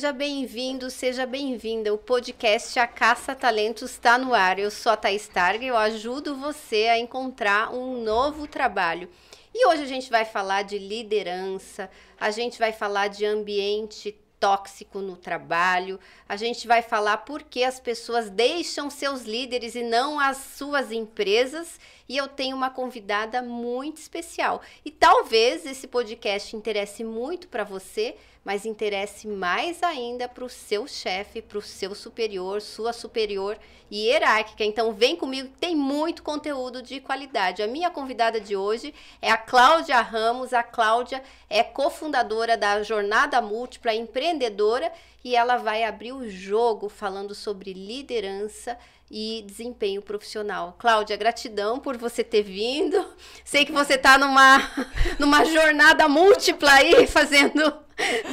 [0.00, 1.92] seja bem-vindo, seja bem-vinda.
[1.92, 4.58] O podcast A Caça Talentos está no ar.
[4.58, 9.10] Eu sou a Thais Targa e eu ajudo você a encontrar um novo trabalho.
[9.54, 15.00] E hoje a gente vai falar de liderança, a gente vai falar de ambiente tóxico
[15.00, 16.00] no trabalho.
[16.26, 20.90] A gente vai falar por que as pessoas deixam seus líderes e não as suas
[20.90, 21.78] empresas.
[22.08, 24.62] E eu tenho uma convidada muito especial.
[24.82, 30.86] E talvez esse podcast interesse muito para você, mas interesse mais ainda para o seu
[30.86, 33.58] chefe, para o seu superior, sua superior
[33.90, 34.64] e hierárquica.
[34.64, 37.62] Então vem comigo, tem muito conteúdo de qualidade.
[37.62, 40.52] A minha convidada de hoje é a Cláudia Ramos.
[40.52, 44.90] A Cláudia é cofundadora da Jornada Múltipla Empreendedora
[45.22, 48.78] e ela vai abrir o jogo falando sobre liderança
[49.10, 50.76] e desempenho profissional.
[50.78, 53.04] Cláudia, gratidão por você ter vindo.
[53.44, 54.70] Sei que você está numa,
[55.18, 57.72] numa jornada múltipla aí, fazendo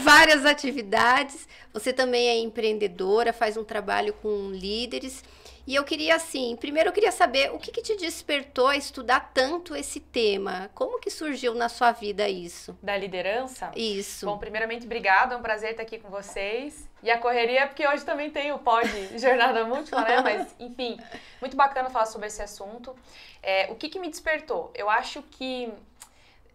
[0.04, 1.48] várias atividades.
[1.74, 5.24] Você também é empreendedora, faz um trabalho com líderes.
[5.68, 9.32] E eu queria, assim, primeiro eu queria saber o que, que, te despertou a estudar
[9.34, 10.72] tanto esse tema?
[10.74, 12.78] Como que surgiu na sua vida isso?
[12.82, 13.74] Da liderança?
[13.76, 14.26] Isso.
[14.26, 16.90] Bom, primeiramente, obrigada, é um prazer estar aqui com vocês.
[17.04, 18.88] E a correria, porque hoje também tem o pod
[19.20, 20.22] Jornada Múltipla, né?
[20.22, 20.98] Mas, enfim,
[21.42, 22.96] muito bacana falar sobre esse assunto.
[23.44, 24.72] É, o que, que me despertou?
[24.74, 25.70] Eu acho que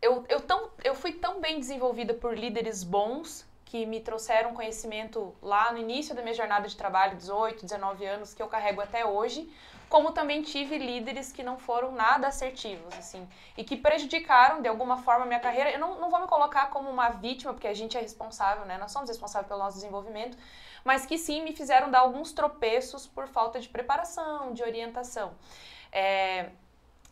[0.00, 5.34] eu, eu, tão, eu fui tão bem desenvolvida por líderes bons que me trouxeram conhecimento
[5.40, 9.06] lá no início da minha jornada de trabalho, 18, 19 anos, que eu carrego até
[9.06, 9.50] hoje,
[9.88, 14.98] como também tive líderes que não foram nada assertivos, assim, e que prejudicaram de alguma
[14.98, 15.70] forma a minha carreira.
[15.70, 18.76] Eu não, não vou me colocar como uma vítima, porque a gente é responsável, né?
[18.76, 20.36] Nós somos responsáveis pelo nosso desenvolvimento,
[20.84, 25.32] mas que sim me fizeram dar alguns tropeços por falta de preparação, de orientação.
[25.90, 26.50] É,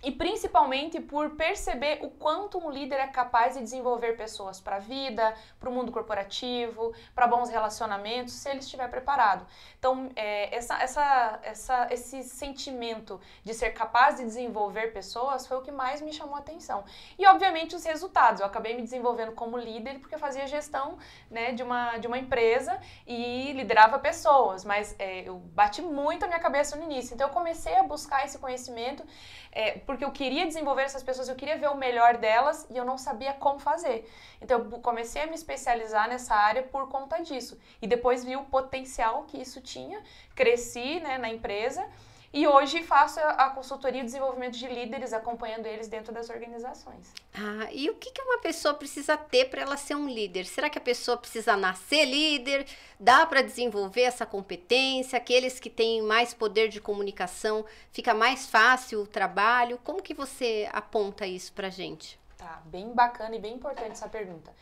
[0.02, 4.78] e principalmente por perceber o quanto um líder é capaz de desenvolver pessoas para a
[4.78, 9.46] vida, para o mundo corporativo, para bons relacionamentos, se ele estiver preparado.
[9.78, 15.62] Então, é, essa, essa, essa, esse sentimento de ser capaz de desenvolver pessoas foi o
[15.62, 16.84] que mais me chamou a atenção.
[17.18, 18.40] E, obviamente, os resultados.
[18.40, 20.98] Eu acabei me desenvolvendo como líder porque fazia gestão
[21.30, 26.28] né, de, uma, de uma empresa e liderava pessoas, mas é, eu bati muito a
[26.28, 27.14] minha cabeça no início.
[27.14, 29.04] Então, eu comecei a buscar esse conhecimento
[29.52, 32.84] é, porque eu queria desenvolver essas pessoas, eu queria ver o melhor delas e eu
[32.84, 34.08] não sabia como fazer.
[34.40, 37.58] Então eu comecei a me especializar nessa área por conta disso.
[37.82, 40.02] E depois vi o potencial que isso tinha,
[40.34, 41.84] cresci né, na empresa
[42.32, 47.12] e hoje faço a consultoria e desenvolvimento de líderes, acompanhando eles dentro das organizações.
[47.34, 50.46] Ah, e o que, que uma pessoa precisa ter para ela ser um líder?
[50.46, 52.66] Será que a pessoa precisa nascer líder?
[53.00, 55.16] Dá para desenvolver essa competência?
[55.16, 59.80] Aqueles que têm mais poder de comunicação, fica mais fácil o trabalho?
[59.82, 62.16] Como que você aponta isso para gente?
[62.38, 64.52] Tá, bem bacana e bem importante essa pergunta.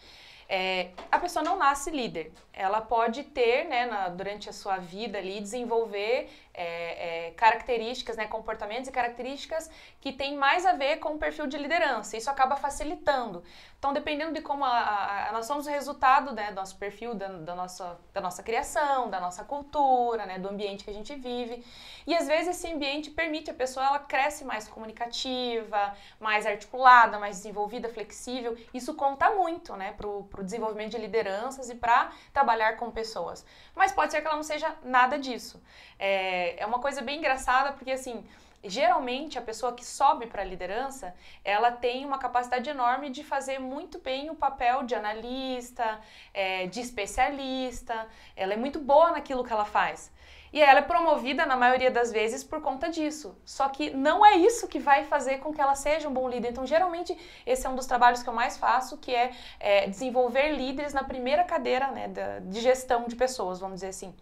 [0.48, 2.32] É, a pessoa não nasce líder.
[2.54, 8.26] Ela pode ter, né, na, durante a sua vida ali, desenvolver é, é, características, né,
[8.26, 9.70] comportamentos e características
[10.00, 12.16] que têm mais a ver com o perfil de liderança.
[12.16, 13.44] Isso acaba facilitando.
[13.78, 17.14] Então, dependendo de como a, a, a nós somos o resultado né, do nosso perfil,
[17.14, 21.14] da, da, nossa, da nossa criação, da nossa cultura, né, do ambiente que a gente
[21.14, 21.64] vive.
[22.04, 27.36] E às vezes esse ambiente permite a pessoa, ela cresce mais comunicativa, mais articulada, mais
[27.36, 28.58] desenvolvida, flexível.
[28.74, 33.46] Isso conta muito né, para o desenvolvimento de lideranças e para trabalhar com pessoas.
[33.76, 35.62] Mas pode ser que ela não seja nada disso.
[36.00, 38.24] É, é uma coisa bem engraçada, porque assim
[38.64, 41.14] geralmente a pessoa que sobe para a liderança,
[41.44, 46.00] ela tem uma capacidade enorme de fazer muito bem o papel de analista,
[46.34, 50.12] é, de especialista, ela é muito boa naquilo que ela faz.
[50.50, 53.36] E ela é promovida na maioria das vezes por conta disso.
[53.44, 56.52] Só que não é isso que vai fazer com que ela seja um bom líder.
[56.52, 60.52] Então, geralmente, esse é um dos trabalhos que eu mais faço, que é, é desenvolver
[60.52, 62.10] líderes na primeira cadeira né,
[62.40, 64.14] de gestão de pessoas, vamos dizer assim.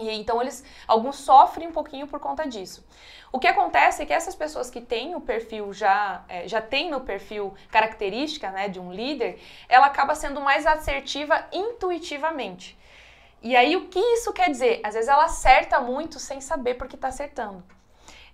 [0.00, 2.84] E então eles, alguns sofrem um pouquinho por conta disso.
[3.32, 6.90] O que acontece é que essas pessoas que têm o perfil já, é, já têm
[6.90, 12.78] no perfil característica né, de um líder, ela acaba sendo mais assertiva intuitivamente.
[13.42, 14.80] E aí o que isso quer dizer?
[14.82, 17.62] Às vezes ela acerta muito sem saber porque está acertando.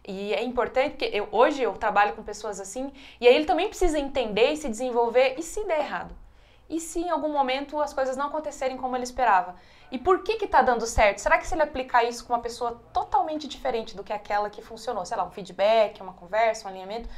[0.07, 3.69] E é importante porque eu, hoje eu trabalho com pessoas assim, e aí ele também
[3.69, 6.15] precisa entender e se desenvolver e se der errado.
[6.69, 9.57] E se em algum momento as coisas não acontecerem como ele esperava?
[9.97, 11.21] E por que que tá dando certo?
[11.21, 14.61] Será que se ele aplicar isso com uma pessoa totalmente diferente do que aquela que
[14.61, 17.09] funcionou, sei lá, um feedback, uma conversa, um alinhamento,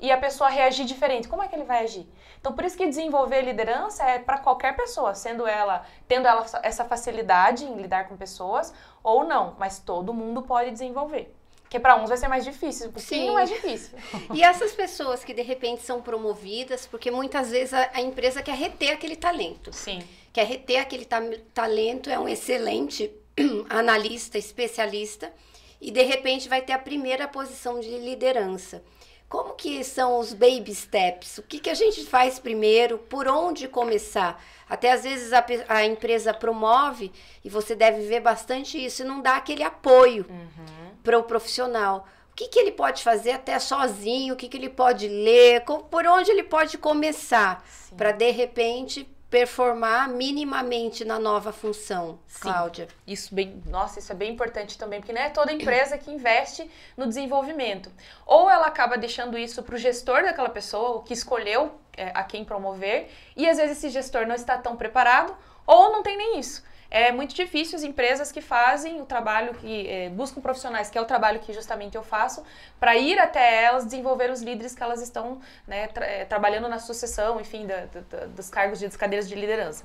[0.00, 2.04] e a pessoa reagir diferente, como é que ele vai agir?
[2.40, 6.84] Então, por isso que desenvolver liderança é para qualquer pessoa, sendo ela, tendo ela essa
[6.84, 8.74] facilidade em lidar com pessoas
[9.04, 11.32] ou não, mas todo mundo pode desenvolver.
[11.62, 13.34] Porque para uns vai ser mais difícil, um pouquinho Sim.
[13.34, 13.96] mais difícil.
[14.34, 18.56] E essas pessoas que de repente são promovidas, porque muitas vezes a, a empresa quer
[18.56, 19.72] reter aquele talento.
[19.72, 20.00] Sim
[20.36, 21.22] quer reter aquele ta
[21.54, 23.10] talento, é um excelente
[23.70, 25.32] analista, especialista,
[25.80, 28.84] e de repente vai ter a primeira posição de liderança.
[29.30, 31.38] Como que são os baby steps?
[31.38, 32.98] O que, que a gente faz primeiro?
[32.98, 34.38] Por onde começar?
[34.68, 37.10] Até às vezes a, a empresa promove,
[37.42, 40.90] e você deve ver bastante isso, e não dá aquele apoio uhum.
[41.02, 42.06] para o profissional.
[42.30, 44.34] O que, que ele pode fazer até sozinho?
[44.34, 45.64] O que, que ele pode ler?
[45.64, 47.66] Por onde ele pode começar?
[47.96, 52.88] Para, de repente, performar minimamente na nova função, Sim, Cláudia.
[53.06, 56.70] Isso bem, nossa, isso é bem importante também, porque não é toda empresa que investe
[56.96, 57.90] no desenvolvimento.
[58.24, 62.44] Ou ela acaba deixando isso para o gestor daquela pessoa, que escolheu é, a quem
[62.44, 65.36] promover, e às vezes esse gestor não está tão preparado,
[65.66, 69.88] ou não tem nem isso é muito difícil as empresas que fazem o trabalho que
[69.88, 72.44] é, buscam profissionais, que é o trabalho que justamente eu faço,
[72.80, 76.78] para ir até elas desenvolver os líderes que elas estão né, tra é, trabalhando na
[76.78, 79.84] sucessão, enfim, da, da, dos cargos de das cadeiras de liderança.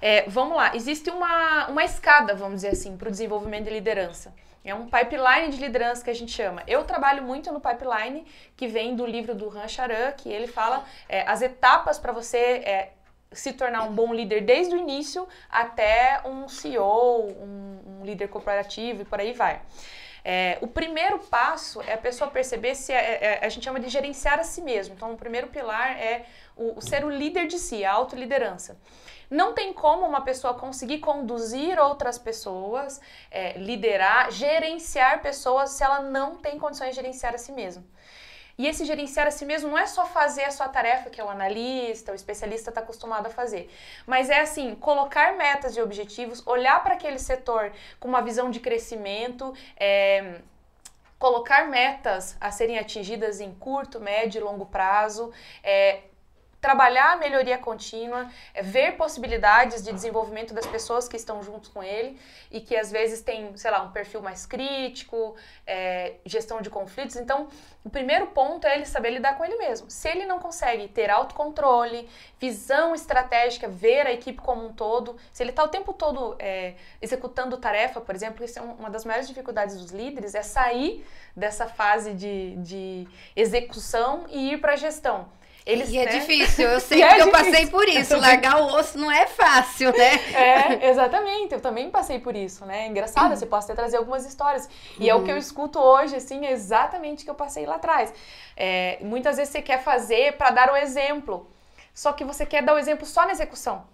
[0.00, 4.34] É, vamos lá, existe uma, uma escada, vamos dizer assim, para o desenvolvimento de liderança.
[4.64, 6.62] É um pipeline de liderança que a gente chama.
[6.66, 8.26] Eu trabalho muito no pipeline
[8.56, 12.36] que vem do livro do Han Charan, que ele fala é, as etapas para você
[12.36, 12.92] é,
[13.32, 19.02] se tornar um bom líder desde o início até um CEO, um, um líder corporativo
[19.02, 19.60] e por aí vai.
[20.28, 23.88] É, o primeiro passo é a pessoa perceber se é, é, a gente chama de
[23.88, 24.94] gerenciar a si mesmo.
[24.96, 26.26] Então, o primeiro pilar é
[26.56, 28.76] o, o ser o líder de si, a autoliderança.
[29.30, 33.00] Não tem como uma pessoa conseguir conduzir outras pessoas,
[33.30, 37.84] é, liderar, gerenciar pessoas se ela não tem condições de gerenciar a si mesma.
[38.58, 41.24] E esse gerenciar a si mesmo não é só fazer a sua tarefa, que é
[41.24, 43.70] o analista, o especialista está acostumado a fazer,
[44.06, 48.58] mas é assim, colocar metas e objetivos, olhar para aquele setor com uma visão de
[48.60, 50.40] crescimento, é,
[51.18, 55.32] colocar metas a serem atingidas em curto, médio e longo prazo,
[55.62, 56.00] é,
[56.60, 61.82] trabalhar a melhoria contínua, é ver possibilidades de desenvolvimento das pessoas que estão juntos com
[61.82, 62.18] ele
[62.50, 65.36] e que às vezes tem, sei lá, um perfil mais crítico,
[65.66, 67.16] é, gestão de conflitos.
[67.16, 67.48] Então,
[67.84, 69.90] o primeiro ponto é ele saber lidar com ele mesmo.
[69.90, 72.08] Se ele não consegue ter autocontrole,
[72.40, 76.74] visão estratégica, ver a equipe como um todo, se ele está o tempo todo é,
[77.00, 81.06] executando tarefa, por exemplo, isso é uma das maiores dificuldades dos líderes, é sair
[81.36, 85.35] dessa fase de, de execução e ir para a gestão.
[85.66, 86.20] Eles, e é né?
[86.20, 88.16] difícil, eu sei é que eu passei por isso.
[88.16, 90.14] Largar o osso não é fácil, né?
[90.32, 91.54] É, exatamente.
[91.54, 92.84] Eu também passei por isso, né?
[92.84, 94.68] É engraçado, você pode até trazer algumas histórias.
[94.96, 95.10] E uhum.
[95.10, 95.40] é o que eu uhum.
[95.40, 98.14] escuto hoje, assim, é exatamente o que eu passei lá atrás.
[98.56, 101.50] É, muitas vezes você quer fazer para dar o exemplo,
[101.92, 103.84] só que você quer dar o exemplo só na execução.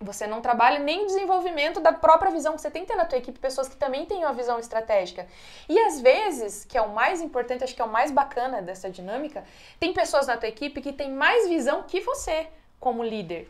[0.00, 3.06] Você não trabalha nem o desenvolvimento da própria visão que você tem que ter na
[3.06, 5.26] tua equipe, pessoas que também têm uma visão estratégica.
[5.68, 8.90] E às vezes, que é o mais importante, acho que é o mais bacana dessa
[8.90, 9.44] dinâmica,
[9.80, 12.46] tem pessoas na tua equipe que têm mais visão que você
[12.78, 13.48] como líder,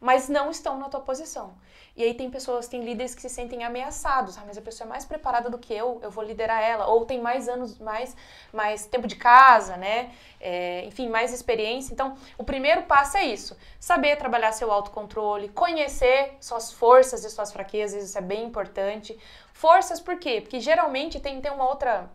[0.00, 1.54] mas não estão na tua posição.
[1.96, 4.38] E aí tem pessoas, tem líderes que se sentem ameaçados.
[4.38, 6.86] Ah, mas a pessoa é mais preparada do que eu, eu vou liderar ela.
[6.86, 8.16] Ou tem mais anos, mais,
[8.52, 10.12] mais tempo de casa, né?
[10.40, 11.92] É, enfim, mais experiência.
[11.92, 13.56] Então, o primeiro passo é isso.
[13.80, 19.18] Saber trabalhar seu autocontrole, conhecer suas forças e suas fraquezas, isso é bem importante.
[19.52, 20.40] Forças por quê?
[20.40, 22.08] Porque geralmente tem, tem uma outra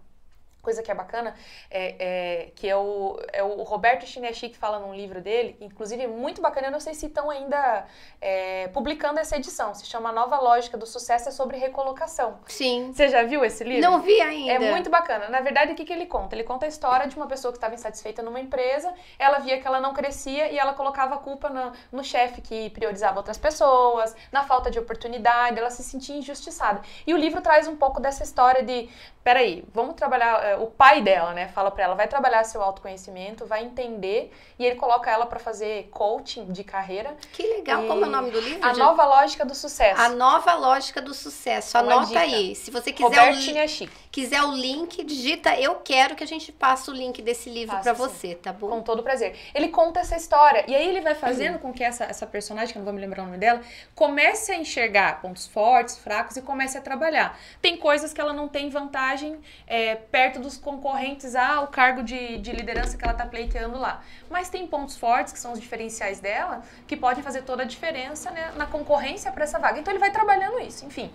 [0.64, 1.36] coisa que é bacana,
[1.70, 6.08] é, é, que é o, é o Roberto Chinechi que fala num livro dele, inclusive
[6.08, 7.86] muito bacana, eu não sei se estão ainda
[8.22, 12.40] é, publicando essa edição, se chama Nova Lógica do Sucesso, é sobre recolocação.
[12.48, 12.94] Sim.
[12.94, 13.82] Você já viu esse livro?
[13.82, 14.54] Não vi ainda.
[14.54, 15.28] É muito bacana.
[15.28, 16.34] Na verdade, o que, que ele conta?
[16.34, 19.68] Ele conta a história de uma pessoa que estava insatisfeita numa empresa, ela via que
[19.68, 24.16] ela não crescia e ela colocava a culpa no, no chefe que priorizava outras pessoas,
[24.32, 26.82] na falta de oportunidade, ela se sentia injustiçada.
[27.06, 28.90] E o livro traz um pouco dessa história de,
[29.24, 33.64] peraí, vamos trabalhar o pai dela, né, fala para ela, vai trabalhar seu autoconhecimento, vai
[33.64, 37.16] entender, e ele coloca ela para fazer coaching de carreira.
[37.32, 37.88] Que legal, e...
[37.88, 38.68] como é o nome do livro?
[38.68, 40.02] A Nova Lógica do Sucesso.
[40.02, 42.56] A Nova Lógica do Sucesso, anota aí.
[42.56, 43.90] Se você quiser o, li...
[44.12, 47.94] quiser o link, digita eu quero que a gente passe o link desse livro para
[47.94, 48.70] você, tá bom?
[48.70, 49.36] Com todo prazer.
[49.54, 51.62] Ele conta essa história, e aí ele vai fazendo uhum.
[51.72, 53.62] com que essa, essa personagem, que eu não vou me lembrar o nome dela,
[53.96, 57.40] comece a enxergar pontos fortes, fracos, e comece a trabalhar.
[57.62, 62.52] Tem coisas que ela não tem vantagem é, perto dos concorrentes ao cargo de, de
[62.52, 64.04] liderança que ela está pleiteando lá.
[64.30, 68.30] Mas tem pontos fortes, que são os diferenciais dela, que podem fazer toda a diferença
[68.30, 69.80] né, na concorrência para essa vaga.
[69.80, 71.12] Então ele vai trabalhando isso, enfim.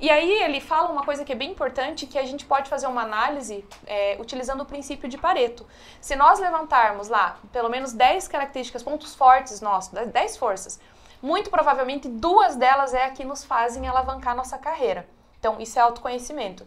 [0.00, 2.86] E aí ele fala uma coisa que é bem importante, que a gente pode fazer
[2.86, 5.66] uma análise é, utilizando o princípio de Pareto.
[6.00, 10.80] Se nós levantarmos lá pelo menos 10 características, pontos fortes nossos, 10 forças,
[11.22, 15.08] muito provavelmente duas delas é a que nos fazem alavancar nossa carreira.
[15.44, 16.66] Então, isso é autoconhecimento.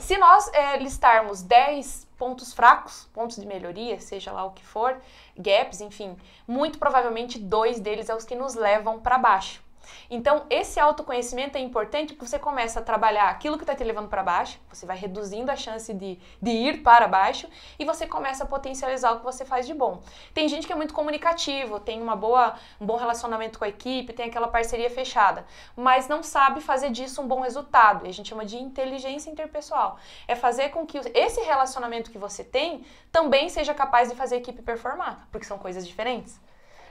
[0.00, 5.00] Se nós é, listarmos 10 pontos fracos, pontos de melhoria, seja lá o que for,
[5.36, 9.62] gaps, enfim, muito provavelmente dois deles é os que nos levam para baixo.
[10.10, 14.08] Então, esse autoconhecimento é importante porque você começa a trabalhar aquilo que está te levando
[14.08, 18.44] para baixo, você vai reduzindo a chance de, de ir para baixo e você começa
[18.44, 20.00] a potencializar o que você faz de bom.
[20.32, 24.12] Tem gente que é muito comunicativo, tem uma boa, um bom relacionamento com a equipe,
[24.12, 25.44] tem aquela parceria fechada,
[25.76, 28.06] mas não sabe fazer disso um bom resultado.
[28.06, 29.98] E a gente chama de inteligência interpessoal.
[30.26, 34.38] É fazer com que esse relacionamento que você tem também seja capaz de fazer a
[34.38, 36.40] equipe performar, porque são coisas diferentes.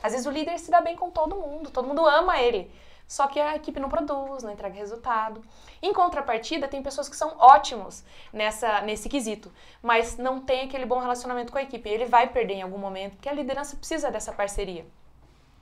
[0.01, 2.71] Às vezes o líder se dá bem com todo mundo, todo mundo ama ele.
[3.07, 5.41] Só que a equipe não produz, não entrega resultado.
[5.81, 10.99] Em contrapartida, tem pessoas que são ótimos nessa, nesse quesito, mas não tem aquele bom
[10.99, 11.87] relacionamento com a equipe.
[11.89, 14.85] Ele vai perder em algum momento, porque a liderança precisa dessa parceria.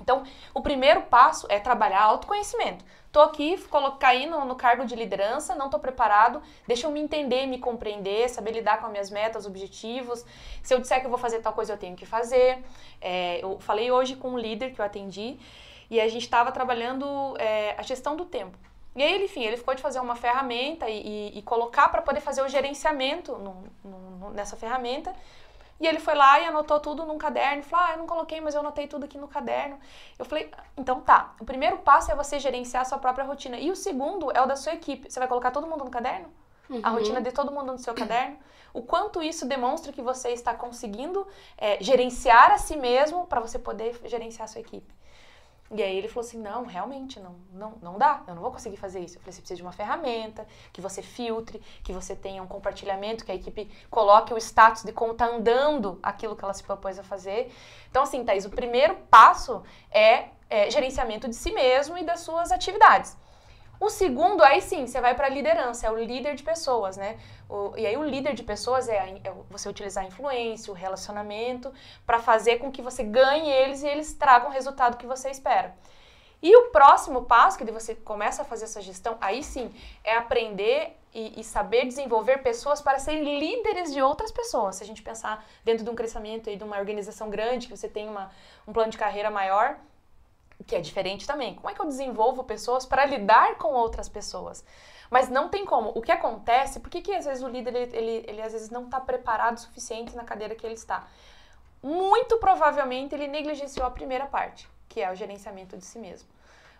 [0.01, 0.23] Então,
[0.53, 2.83] o primeiro passo é trabalhar autoconhecimento.
[3.11, 3.57] Tô aqui,
[3.97, 8.27] caí no, no cargo de liderança, não tô preparado, deixa eu me entender, me compreender,
[8.29, 10.25] saber lidar com as minhas metas, objetivos.
[10.61, 12.61] Se eu disser que eu vou fazer tal coisa, eu tenho que fazer.
[12.99, 15.39] É, eu falei hoje com um líder que eu atendi
[15.89, 18.57] e a gente estava trabalhando é, a gestão do tempo.
[18.95, 21.01] E aí, enfim, ele ficou de fazer uma ferramenta e,
[21.33, 25.13] e, e colocar para poder fazer o gerenciamento no, no, nessa ferramenta.
[25.79, 27.61] E ele foi lá e anotou tudo num caderno.
[27.63, 29.77] Falou: Ah, eu não coloquei, mas eu anotei tudo aqui no caderno.
[30.17, 31.35] Eu falei: Então tá.
[31.41, 33.57] O primeiro passo é você gerenciar a sua própria rotina.
[33.57, 35.11] E o segundo é o da sua equipe.
[35.11, 36.29] Você vai colocar todo mundo no caderno?
[36.69, 36.79] Uhum.
[36.81, 38.37] A rotina de todo mundo no seu caderno?
[38.73, 41.27] O quanto isso demonstra que você está conseguindo
[41.57, 44.93] é, gerenciar a si mesmo para você poder gerenciar a sua equipe.
[45.71, 48.77] E aí ele falou assim: não, realmente, não, não, não dá, eu não vou conseguir
[48.77, 49.17] fazer isso.
[49.17, 53.25] Eu falei: você precisa de uma ferramenta, que você filtre, que você tenha um compartilhamento,
[53.25, 56.99] que a equipe coloque o status de como está andando aquilo que ela se propôs
[56.99, 57.51] a fazer.
[57.89, 62.51] Então, assim, Thaís, o primeiro passo é, é gerenciamento de si mesmo e das suas
[62.51, 63.17] atividades.
[63.79, 67.17] O segundo, aí sim, você vai para a liderança, é o líder de pessoas, né?
[67.49, 71.73] O, e aí o líder de pessoas é, é você utilizar a influência, o relacionamento,
[72.05, 75.75] para fazer com que você ganhe eles e eles tragam o resultado que você espera.
[76.41, 80.95] E o próximo passo, que você começa a fazer essa gestão, aí sim, é aprender
[81.13, 84.75] e, e, saber desenvolver pessoas para serem líderes de outras pessoas.
[84.75, 87.87] Se a gente pensar dentro de um crescimento e de uma organização grande, que você
[87.87, 88.29] tem uma,
[88.67, 89.77] um plano de carreira maior,
[90.63, 91.55] que é diferente também.
[91.55, 94.63] Como é que eu desenvolvo pessoas para lidar com outras pessoas?
[95.09, 95.91] Mas não tem como.
[95.95, 98.69] O que acontece, por que, que às vezes o líder, ele, ele, ele às vezes
[98.69, 101.07] não está preparado o suficiente na cadeira que ele está?
[101.81, 106.27] Muito provavelmente ele negligenciou a primeira parte, que é o gerenciamento de si mesmo.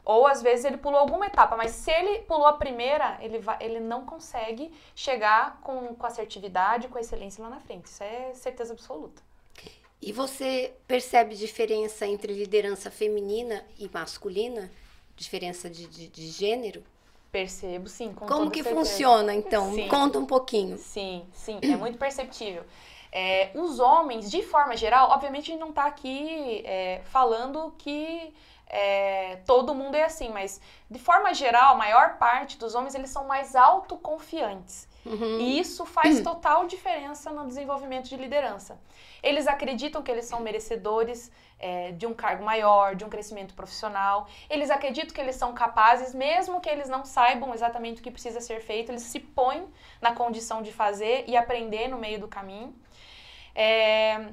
[0.03, 3.57] Ou às vezes ele pulou alguma etapa, mas se ele pulou a primeira, ele, vai,
[3.59, 7.85] ele não consegue chegar com, com assertividade, com excelência lá na frente.
[7.85, 9.21] Isso é certeza absoluta.
[10.01, 14.71] E você percebe diferença entre liderança feminina e masculina?
[15.15, 16.83] Diferença de, de, de gênero?
[17.31, 18.13] Percebo, sim.
[18.13, 18.75] Como que certeza.
[18.75, 19.73] funciona, então?
[19.73, 19.87] Sim.
[19.87, 20.77] Conta um pouquinho.
[20.77, 22.63] Sim, sim, é muito perceptível.
[23.11, 28.33] É, os homens, de forma geral, obviamente a gente não está aqui é, falando que
[28.67, 30.59] é, todo mundo é assim, mas
[30.89, 34.87] de forma geral, a maior parte dos homens eles são mais autoconfiantes.
[35.05, 35.39] Uhum.
[35.39, 38.79] E isso faz total diferença no desenvolvimento de liderança.
[39.21, 44.27] Eles acreditam que eles são merecedores é, de um cargo maior, de um crescimento profissional.
[44.49, 48.41] Eles acreditam que eles são capazes, mesmo que eles não saibam exatamente o que precisa
[48.41, 49.67] ser feito, eles se põem
[50.01, 52.73] na condição de fazer e aprender no meio do caminho.
[53.53, 54.29] É,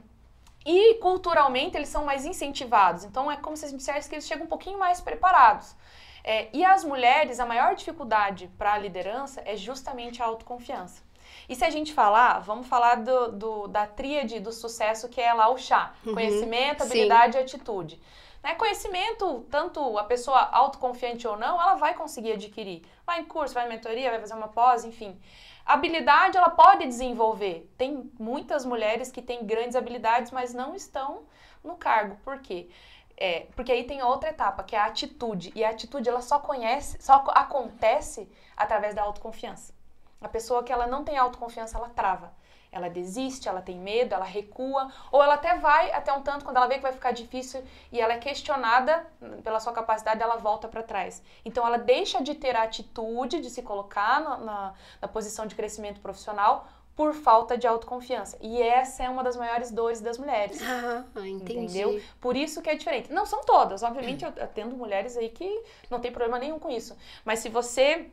[0.65, 3.05] e culturalmente eles são mais incentivados.
[3.05, 5.77] Então é como se a gente dissesse que eles chegam um pouquinho mais preparados.
[6.25, 11.03] É, e as mulheres, a maior dificuldade para a liderança é justamente a autoconfiança.
[11.49, 15.33] E se a gente falar, vamos falar do, do da tríade do sucesso que é
[15.33, 17.39] lá o chá: uhum, conhecimento, habilidade sim.
[17.39, 18.01] e atitude.
[18.43, 18.55] Né?
[18.55, 22.83] Conhecimento, tanto a pessoa autoconfiante ou não, ela vai conseguir adquirir.
[23.07, 25.19] Vai em curso, vai em mentoria, vai fazer uma pós, enfim.
[25.65, 27.73] Habilidade ela pode desenvolver.
[27.79, 31.23] Tem muitas mulheres que têm grandes habilidades, mas não estão
[31.63, 32.17] no cargo.
[32.25, 32.69] Por quê?
[33.17, 35.53] É, porque aí tem outra etapa, que é a atitude.
[35.55, 39.75] E a atitude ela só conhece, só acontece através da autoconfiança.
[40.21, 42.33] A pessoa que ela não tem autoconfiança, ela trava.
[42.71, 46.57] Ela desiste, ela tem medo, ela recua, ou ela até vai até um tanto quando
[46.57, 49.07] ela vê que vai ficar difícil e ela é questionada
[49.45, 51.23] pela sua capacidade, ela volta para trás.
[51.45, 55.55] Então ela deixa de ter a atitude de se colocar na, na, na posição de
[55.55, 56.67] crescimento profissional
[57.03, 58.39] por falta de autoconfiança.
[58.41, 60.61] E essa é uma das maiores dores das mulheres.
[60.63, 61.65] Ah, entendi.
[61.65, 62.01] Entendeu?
[62.21, 63.13] Por isso que é diferente.
[63.13, 66.97] Não são todas, obviamente eu atendo mulheres aí que não tem problema nenhum com isso.
[67.25, 68.07] Mas se você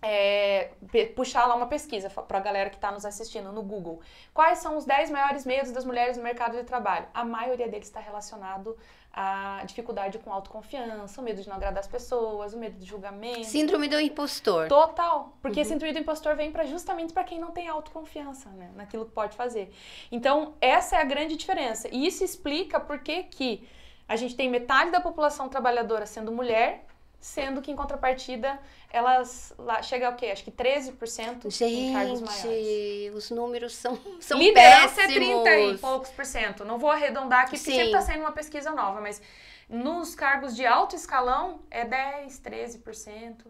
[0.00, 0.70] é,
[1.14, 4.00] puxar lá uma pesquisa para a galera que está nos assistindo no Google.
[4.32, 7.06] Quais são os 10 maiores medos das mulheres no mercado de trabalho?
[7.12, 8.74] A maioria deles está relacionado
[9.12, 13.44] à dificuldade com autoconfiança, o medo de não agradar as pessoas, o medo de julgamento.
[13.44, 14.68] Síndrome do impostor.
[14.68, 15.36] Total.
[15.42, 15.66] Porque uhum.
[15.66, 19.36] síndrome do impostor vem para justamente para quem não tem autoconfiança né, naquilo que pode
[19.36, 19.72] fazer.
[20.12, 21.88] Então, essa é a grande diferença.
[21.90, 23.68] E isso explica por que que
[24.08, 26.86] a gente tem metade da população trabalhadora sendo mulher
[27.20, 28.58] sendo que em contrapartida
[28.90, 30.26] elas lá chega a o quê?
[30.26, 33.14] Acho que 13% Gente, em cargos maiores.
[33.14, 35.10] os números são, são Liderança péssimos.
[35.16, 36.64] é 30 e poucos por cento.
[36.64, 37.72] Não vou arredondar aqui, porque Sim.
[37.72, 39.20] sempre está saindo uma pesquisa nova, mas
[39.68, 43.46] nos cargos de alto escalão é 10, 13%.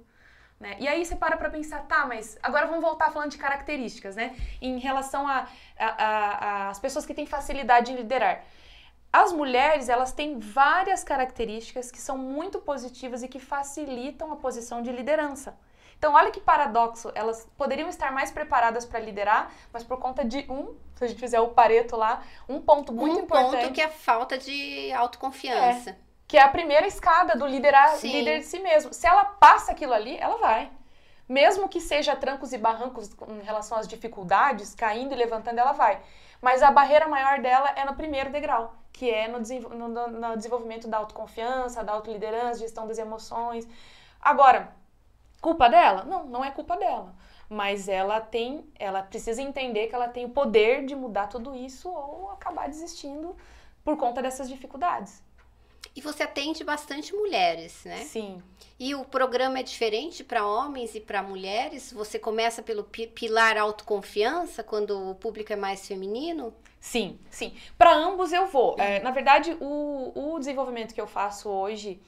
[0.58, 0.76] Né?
[0.78, 4.36] E aí você para para pensar, tá, mas agora vamos voltar falando de características, né?
[4.60, 5.48] Em relação a,
[5.78, 6.04] a, a-
[6.66, 8.44] a- as pessoas que têm facilidade em liderar.
[9.12, 14.82] As mulheres, elas têm várias características que são muito positivas e que facilitam a posição
[14.82, 15.58] de liderança.
[15.98, 20.46] Então, olha que paradoxo, elas poderiam estar mais preparadas para liderar, mas por conta de
[20.48, 23.82] um, se a gente fizer o pareto lá, um ponto muito um importante, ponto que
[23.82, 25.96] é a falta de autoconfiança.
[26.26, 28.12] que é a primeira escada do liderar, Sim.
[28.12, 28.94] líder de si mesmo.
[28.94, 30.70] Se ela passa aquilo ali, ela vai.
[31.28, 36.00] Mesmo que seja trancos e barrancos em relação às dificuldades, caindo e levantando, ela vai.
[36.40, 39.38] Mas a barreira maior dela é no primeiro degrau, que é no,
[39.88, 43.66] no- no desenvolvimento da autoconfiança, da autoliderança, gestão das emoções.
[44.20, 44.74] Agora,
[45.40, 46.04] culpa dela?
[46.04, 47.14] Não, não é culpa dela.
[47.48, 51.88] Mas ela tem, ela precisa entender que ela tem o poder de mudar tudo isso
[51.90, 53.36] ou acabar desistindo
[53.84, 55.22] por conta dessas dificuldades.
[56.00, 57.98] E você atende bastante mulheres, né?
[57.98, 58.42] Sim.
[58.78, 61.92] E o programa é diferente para homens e para mulheres?
[61.92, 66.54] Você começa pelo pi- pilar autoconfiança, quando o público é mais feminino?
[66.80, 67.54] Sim, sim.
[67.76, 68.76] Para ambos eu vou.
[68.78, 72.00] É, na verdade, o, o desenvolvimento que eu faço hoje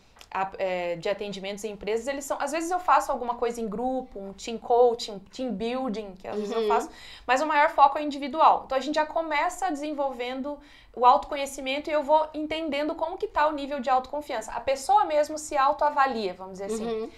[0.58, 2.38] é, de atendimentos em empresas, eles são.
[2.40, 6.36] Às vezes eu faço alguma coisa em grupo, um team coaching, team building, que às
[6.38, 6.68] vezes eu Uhum.
[6.68, 6.88] faço,
[7.26, 8.62] mas o maior foco é individual.
[8.64, 10.58] Então a gente já começa desenvolvendo
[10.94, 14.52] o autoconhecimento e eu vou entendendo como que tá o nível de autoconfiança.
[14.52, 16.86] A pessoa mesmo se autoavalia, vamos dizer assim.
[16.86, 17.10] Uhum.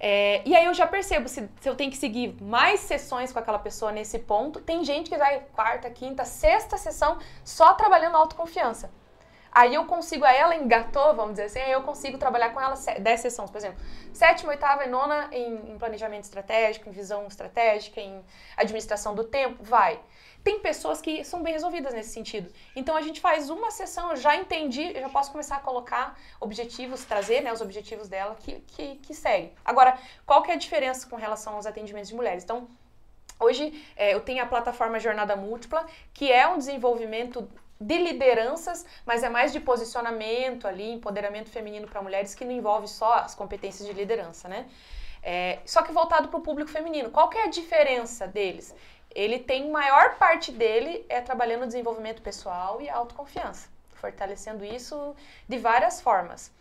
[0.00, 3.38] É, e aí eu já percebo se, se eu tenho que seguir mais sessões com
[3.38, 4.60] aquela pessoa nesse ponto.
[4.60, 8.90] Tem gente que vai quarta, quinta, sexta sessão só trabalhando autoconfiança.
[9.50, 12.74] Aí eu consigo, aí ela engatou, vamos dizer assim, aí eu consigo trabalhar com ela
[12.76, 13.82] 10 sessões, por exemplo.
[14.12, 18.22] Sétima, oitava e nona em, em planejamento estratégico, em visão estratégica, em
[18.56, 19.98] administração do tempo, vai.
[20.48, 22.50] Tem pessoas que são bem resolvidas nesse sentido.
[22.74, 26.18] Então a gente faz uma sessão, eu já entendi, eu já posso começar a colocar
[26.40, 29.52] objetivos, trazer né, os objetivos dela que, que, que seguem.
[29.62, 32.44] Agora, qual que é a diferença com relação aos atendimentos de mulheres?
[32.44, 32.66] Então,
[33.38, 37.46] hoje é, eu tenho a plataforma Jornada Múltipla, que é um desenvolvimento
[37.78, 42.88] de lideranças, mas é mais de posicionamento ali, empoderamento feminino para mulheres, que não envolve
[42.88, 44.66] só as competências de liderança, né?
[45.22, 47.10] É, só que voltado para o público feminino.
[47.10, 48.74] Qual que é a diferença deles?
[49.18, 55.12] Ele tem, maior parte dele é trabalhando no desenvolvimento pessoal e autoconfiança, fortalecendo isso
[55.48, 56.52] de várias formas.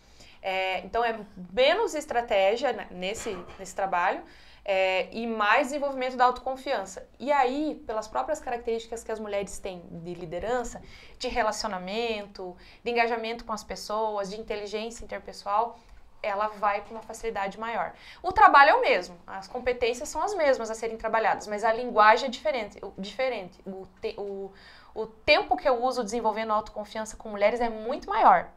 [0.42, 1.20] É, então é
[1.54, 4.24] menos estratégia né, nesse, nesse trabalho
[4.66, 7.08] é, e mais desenvolvimento da autoconfiança.
[7.20, 10.82] E aí, pelas próprias características que as mulheres têm de liderança,
[11.20, 15.78] de relacionamento, de engajamento com as pessoas, de inteligência interpessoal,
[16.22, 17.94] ela vai com uma facilidade maior.
[18.22, 21.72] O trabalho é o mesmo, as competências são as mesmas a serem trabalhadas, mas a
[21.72, 22.80] linguagem é diferente.
[22.84, 23.60] o- diferente.
[23.66, 24.52] O, te- o,
[24.96, 28.48] o tempo que eu uso desenvolvendo autoconfiança com mulheres é muito maior.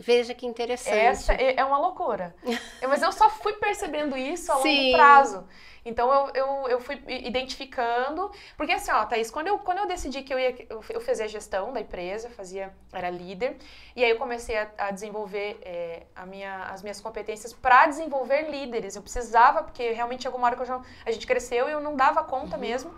[0.00, 0.96] Veja que interessante.
[0.96, 2.34] Essa é é uma loucura.
[2.88, 4.92] Mas eu só fui percebendo isso a longo Sim.
[4.92, 5.46] prazo.
[5.84, 8.30] Então eu, eu, eu fui identificando.
[8.56, 10.66] Porque assim, ó, Thaís, quando eu, quando eu decidi que eu ia.
[10.68, 13.56] Eu, eu fazia gestão da empresa, fazia, era líder.
[13.94, 18.50] E aí eu comecei a, a desenvolver é, a minha, as minhas competências para desenvolver
[18.50, 18.96] líderes.
[18.96, 21.94] Eu precisava, porque realmente chegou uma hora que já, a gente cresceu e eu não
[21.94, 22.92] dava conta mesmo.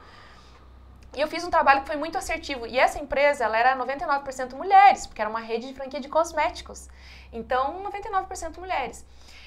[1.17, 2.67] E eu fiz um trabalho que foi muito assertivo.
[2.67, 6.89] E essa empresa, ela era 99% mulheres, porque era uma rede de franquia de cosméticos.
[7.33, 9.03] Então, 99% mulheres.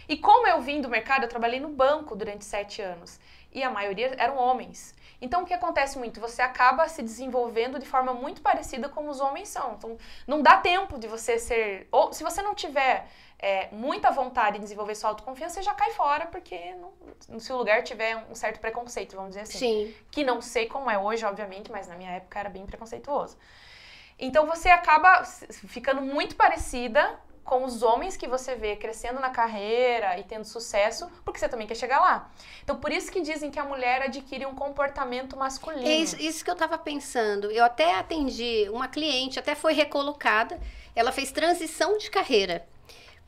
[0.07, 3.19] E como eu vim do mercado, eu trabalhei no banco durante sete anos.
[3.53, 4.95] E a maioria eram homens.
[5.21, 6.19] Então, o que acontece muito?
[6.19, 9.75] Você acaba se desenvolvendo de forma muito parecida como os homens são.
[9.75, 11.87] Então, não dá tempo de você ser...
[11.91, 13.07] Ou se você não tiver
[13.39, 17.57] é, muita vontade de desenvolver sua autoconfiança, você já cai fora, porque não, se o
[17.57, 19.95] lugar tiver um certo preconceito, vamos dizer assim Sim.
[20.11, 23.37] que não sei como é hoje, obviamente, mas na minha época era bem preconceituoso.
[24.19, 30.19] Então você acaba ficando muito parecida com os homens que você vê crescendo na carreira
[30.19, 32.29] e tendo sucesso, porque você também quer chegar lá.
[32.61, 35.87] Então por isso que dizem que a mulher adquire um comportamento masculino.
[35.87, 37.49] É isso, isso que eu estava pensando.
[37.49, 40.59] Eu até atendi uma cliente, até foi recolocada.
[40.93, 42.67] Ela fez transição de carreira.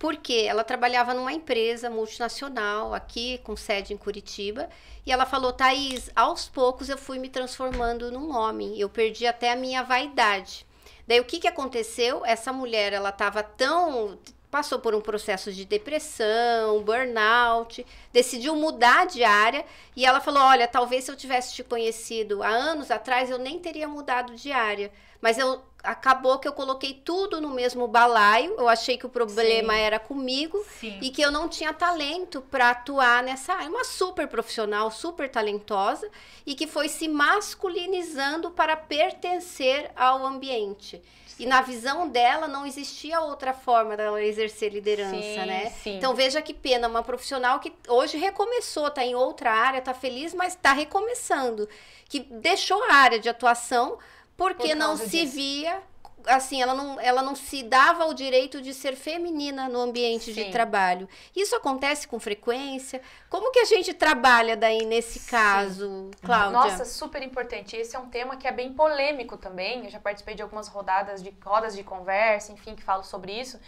[0.01, 4.67] Porque ela trabalhava numa empresa multinacional aqui, com sede em Curitiba.
[5.05, 8.79] E ela falou: Thaís, aos poucos eu fui me transformando num homem.
[8.79, 10.65] Eu perdi até a minha vaidade.
[11.07, 12.25] Daí o que, que aconteceu?
[12.25, 14.17] Essa mulher, ela estava tão
[14.49, 19.63] passou por um processo de depressão, burnout, decidiu mudar de área
[19.95, 23.59] e ela falou: Olha, talvez se eu tivesse te conhecido há anos atrás, eu nem
[23.59, 24.91] teria mudado de área.
[25.21, 28.55] Mas eu acabou que eu coloquei tudo no mesmo balaio.
[28.57, 29.79] Eu achei que o problema Sim.
[29.79, 30.97] era comigo Sim.
[31.01, 33.69] e que eu não tinha talento para atuar nessa área.
[33.69, 36.10] Uma super profissional, super talentosa
[36.45, 41.01] e que foi se masculinizando para pertencer ao ambiente.
[41.39, 45.73] E na visão dela não existia outra forma dela exercer liderança, né?
[45.97, 50.36] Então veja que pena, uma profissional que hoje recomeçou, está em outra área, está feliz,
[50.36, 51.67] mas está recomeçando,
[52.07, 53.97] que deixou a área de atuação
[54.41, 55.36] porque Por não se disso.
[55.36, 55.84] via
[56.25, 60.34] assim, ela não, ela não se dava o direito de ser feminina no ambiente Sim.
[60.34, 61.08] de trabalho.
[61.36, 63.01] Isso acontece com frequência?
[63.30, 65.32] Como que a gente trabalha daí nesse Sim.
[65.32, 66.51] caso, Cláudia?
[66.51, 67.75] Nossa, super importante.
[67.75, 69.86] Esse é um tema que é bem polêmico também.
[69.86, 73.60] Eu já participei de algumas rodadas de rodas de conversa, enfim, que falo sobre isso.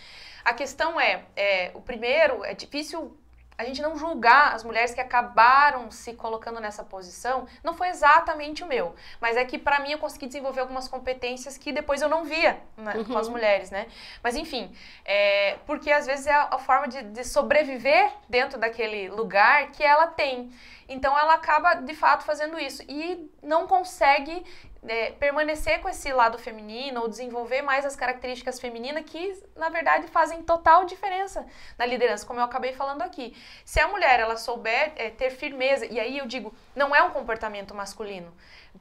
[0.43, 3.17] A questão é, é o primeiro, é difícil
[3.57, 8.63] a gente não julgar as mulheres que acabaram se colocando nessa posição, não foi exatamente
[8.63, 12.09] o meu, mas é que para mim eu consegui desenvolver algumas competências que depois eu
[12.09, 13.05] não via né, uhum.
[13.05, 13.87] com as mulheres, né?
[14.21, 14.73] Mas enfim,
[15.05, 19.83] é, porque às vezes é a, a forma de, de sobreviver dentro daquele lugar que
[19.83, 20.51] ela tem.
[20.87, 24.43] Então ela acaba de fato fazendo isso e não consegue
[24.87, 30.07] é, permanecer com esse lado feminino ou desenvolver mais as características femininas que, na verdade,
[30.07, 31.45] fazem total diferença
[31.77, 33.35] na liderança, como eu acabei falando aqui.
[33.63, 37.11] Se a mulher ela souber é, ter firmeza, e aí eu digo, não é um
[37.11, 38.33] comportamento masculino.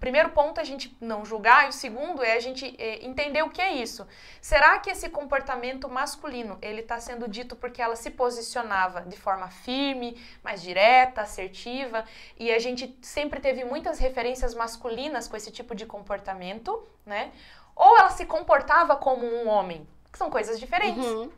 [0.02, 3.40] Primeiro ponto é a gente não julgar, e o segundo é a gente é, entender
[3.44, 4.04] o que é isso.
[4.40, 9.46] Será que esse comportamento masculino ele está sendo dito porque ela se posicionava de forma
[9.46, 12.04] firme, mais direta, assertiva,
[12.36, 17.30] e a gente sempre teve muitas referências masculinas com esse tipo de comportamento, né?
[17.76, 21.06] Ou ela se comportava como um homem, que são coisas diferentes.
[21.06, 21.30] Uhum.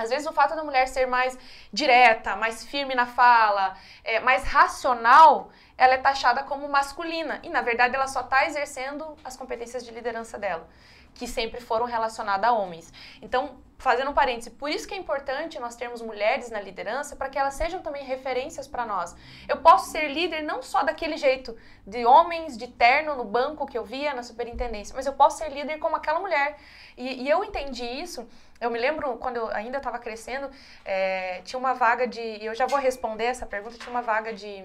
[0.00, 1.38] Às vezes o fato da mulher ser mais
[1.70, 7.40] direta, mais firme na fala, é, mais racional, ela é taxada como masculina.
[7.42, 10.68] E na verdade ela só está exercendo as competências de liderança dela,
[11.14, 12.92] que sempre foram relacionadas a homens.
[13.22, 17.30] Então, fazendo um parêntese, por isso que é importante nós termos mulheres na liderança, para
[17.30, 19.16] que elas sejam também referências para nós.
[19.48, 23.78] Eu posso ser líder não só daquele jeito, de homens de terno no banco que
[23.78, 26.58] eu via na superintendência, mas eu posso ser líder como aquela mulher.
[26.94, 28.28] E, e eu entendi isso.
[28.60, 30.50] Eu me lembro quando eu ainda estava crescendo,
[30.84, 32.20] é, tinha uma vaga de.
[32.44, 34.62] Eu já vou responder essa pergunta, tinha uma vaga de,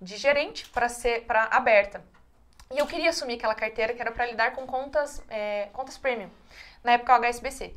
[0.00, 2.04] de gerente para ser para aberta.
[2.70, 6.30] E eu queria assumir aquela carteira que era para lidar com contas, é, contas premium,
[6.82, 7.74] na época o HSBC.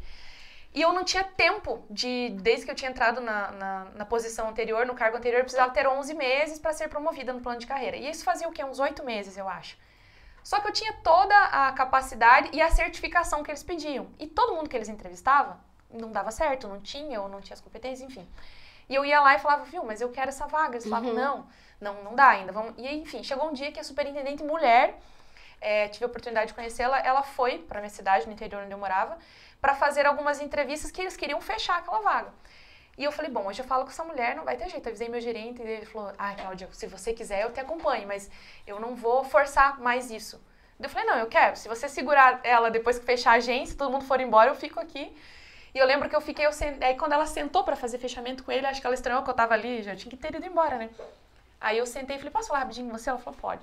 [0.73, 4.47] E eu não tinha tempo de, desde que eu tinha entrado na, na, na posição
[4.47, 7.65] anterior, no cargo anterior, eu precisava ter 11 meses para ser promovida no plano de
[7.65, 7.97] carreira.
[7.97, 8.63] E isso fazia o quê?
[8.63, 9.77] Uns 8 meses, eu acho.
[10.43, 14.07] Só que eu tinha toda a capacidade e a certificação que eles pediam.
[14.19, 15.57] E todo mundo que eles entrevistavam
[15.91, 18.27] não dava certo, não tinha ou não tinha as competências, enfim.
[18.87, 20.75] E eu ia lá e falava, viu, mas eu quero essa vaga.
[20.75, 21.15] Eles falavam, uhum.
[21.15, 21.47] não,
[21.79, 22.51] não, não dá ainda.
[22.51, 22.73] Vamos...
[22.77, 24.99] E enfim, chegou um dia que a superintendente mulher,
[25.61, 28.77] é, tive a oportunidade de conhecê-la, ela foi para minha cidade, no interior onde eu
[28.77, 29.17] morava,
[29.61, 32.31] para fazer algumas entrevistas que eles queriam fechar aquela vaga.
[32.97, 34.87] E eu falei, bom, hoje eu falo com essa mulher, não vai ter jeito.
[34.89, 38.29] Avisei meu gerente e ele falou, ah, Cláudia, se você quiser eu te acompanho, mas
[38.67, 40.41] eu não vou forçar mais isso.
[40.77, 41.55] Eu falei, não, eu quero.
[41.55, 44.79] Se você segurar ela depois que fechar a agência, todo mundo for embora, eu fico
[44.81, 45.15] aqui.
[45.73, 46.81] E eu lembro que eu fiquei, eu sent...
[46.83, 49.33] aí quando ela sentou para fazer fechamento com ele, acho que ela estranhou que eu
[49.33, 50.89] tava ali, já tinha que ter ido embora, né?
[51.59, 53.09] Aí eu sentei e falei, posso falar rapidinho com você?
[53.09, 53.61] Ela falou, pode.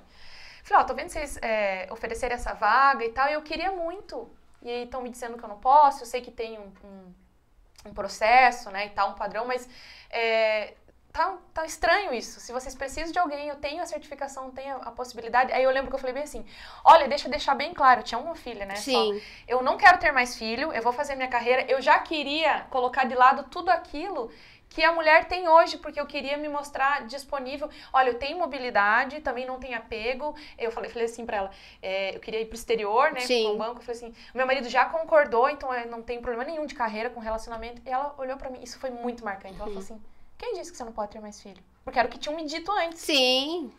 [0.63, 3.71] falei, ó, oh, tô vendo vocês é, oferecerem essa vaga e tal, e eu queria
[3.71, 4.29] muito
[4.61, 7.89] e aí estão me dizendo que eu não posso, eu sei que tem um, um,
[7.89, 9.69] um processo, né, e tal, um padrão, mas
[10.09, 10.73] é,
[11.13, 12.39] tá, tá estranho isso.
[12.39, 15.51] Se vocês precisam de alguém, eu tenho a certificação, tenho a, a, possibilidade.
[15.53, 16.45] Aí eu lembro que eu falei bem assim:
[16.83, 18.75] olha, deixa eu deixar bem claro, eu tinha uma filha, né?
[18.75, 19.19] Sim.
[19.19, 19.25] Só.
[19.47, 21.63] Eu não quero ter mais filho, eu vou fazer minha carreira.
[21.69, 24.31] Eu já queria colocar de lado tudo aquilo
[24.69, 27.69] que a mulher tem hoje, porque eu queria me mostrar disponível.
[27.91, 30.35] Olha, eu tenho mobilidade, também não tenho apego.
[30.57, 31.51] Eu falei, falei assim para ela,
[31.81, 33.79] é, eu queria ir pro exterior, né, com o banco.
[33.79, 37.09] Eu falei assim, meu marido já concordou, então é, não tem problema nenhum de carreira
[37.09, 37.81] com relacionamento.
[37.85, 39.55] E ela olhou para mim, isso foi muito marcante.
[39.55, 40.01] Ela falou assim,
[40.37, 41.61] quem disse que você não pode ter mais filho?
[41.83, 42.99] Porque era o que tinham me dito antes.
[42.99, 43.71] Sim.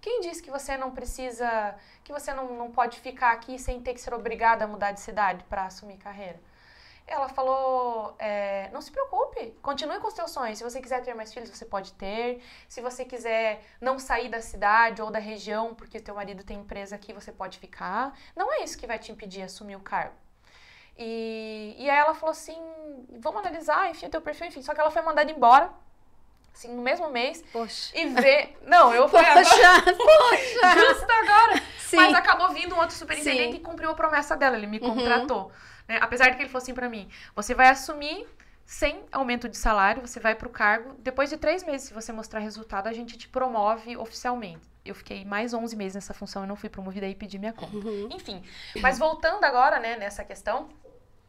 [0.00, 3.92] Quem disse que você não precisa, que você não, não pode ficar aqui sem ter
[3.92, 6.40] que ser obrigada a mudar de cidade para assumir carreira?
[7.06, 10.58] Ela falou: é, não se preocupe, continue com os seus sonhos.
[10.58, 12.42] Se você quiser ter mais filhos, você pode ter.
[12.68, 16.96] Se você quiser não sair da cidade ou da região porque teu marido tem empresa
[16.96, 18.18] aqui, você pode ficar.
[18.34, 20.14] Não é isso que vai te impedir de assumir o cargo.
[20.98, 22.58] E, e aí ela falou assim:
[23.20, 24.62] vamos analisar, enfim, teu perfil, enfim.
[24.62, 25.70] Só que ela foi mandada embora
[26.56, 27.44] assim, no mesmo mês.
[27.52, 27.96] Poxa.
[27.96, 28.58] E ver.
[28.62, 29.94] Não, eu fui poxa, agora.
[29.94, 30.80] Poxa!
[30.80, 31.62] Justo agora.
[31.78, 31.96] Sim.
[31.96, 33.58] Mas acabou vindo um outro superintendente Sim.
[33.58, 34.56] e cumpriu a promessa dela.
[34.56, 34.94] Ele me uhum.
[35.88, 35.98] Né?
[36.00, 38.26] Apesar de que ele falou assim pra mim: você vai assumir
[38.64, 40.94] sem aumento de salário, você vai para o cargo.
[40.98, 44.66] Depois de três meses, se você mostrar resultado, a gente te promove oficialmente.
[44.84, 47.76] Eu fiquei mais 11 meses nessa função e não fui promovida e pedi minha conta.
[47.76, 48.08] Uhum.
[48.10, 48.42] Enfim,
[48.80, 50.68] mas voltando agora, né, nessa questão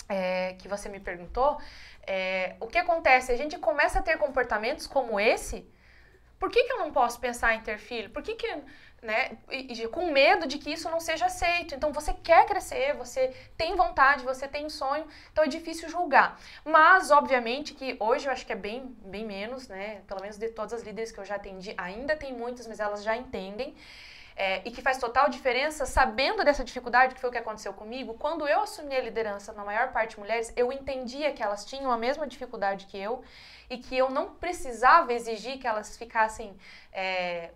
[0.10, 1.60] é, que você me perguntou,
[2.06, 3.32] é, o que acontece?
[3.32, 5.68] A gente começa a ter comportamentos como esse.
[6.40, 8.10] Por que, que eu não posso pensar em ter filho?
[8.10, 8.48] Por que, que
[9.08, 9.38] né?
[9.50, 11.74] E, e, com medo de que isso não seja aceito.
[11.74, 16.40] Então você quer crescer, você tem vontade, você tem sonho, então é difícil julgar.
[16.66, 20.02] Mas, obviamente, que hoje eu acho que é bem, bem menos, né?
[20.06, 23.02] Pelo menos de todas as líderes que eu já atendi, ainda tem muitas, mas elas
[23.02, 23.74] já entendem.
[24.40, 28.14] É, e que faz total diferença, sabendo dessa dificuldade, que foi o que aconteceu comigo,
[28.14, 31.98] quando eu assumi a liderança, na maior parte mulheres, eu entendia que elas tinham a
[31.98, 33.24] mesma dificuldade que eu
[33.68, 36.56] e que eu não precisava exigir que elas ficassem
[36.94, 37.50] é,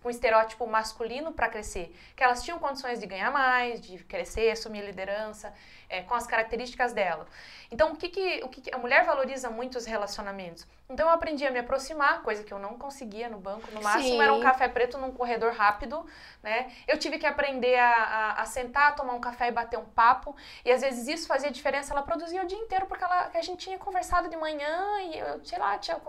[0.00, 4.84] com estereótipo masculino para crescer, que elas tinham condições de ganhar mais, de crescer, assumir
[4.84, 5.52] liderança,
[5.88, 7.26] é, com as características dela.
[7.70, 10.66] Então, o que, que, o que, que a mulher valoriza muito os relacionamentos?
[10.88, 13.70] Então, eu aprendi a me aproximar, coisa que eu não conseguia no banco.
[13.72, 14.22] No máximo, Sim.
[14.22, 16.04] era um café preto num corredor rápido,
[16.42, 16.72] né?
[16.86, 20.34] Eu tive que aprender a, a, a, sentar, tomar um café e bater um papo.
[20.64, 21.92] E, às vezes, isso fazia diferença.
[21.92, 25.44] Ela produzia o dia inteiro, porque ela, a gente tinha conversado de manhã e eu,
[25.44, 26.00] sei lá, tinha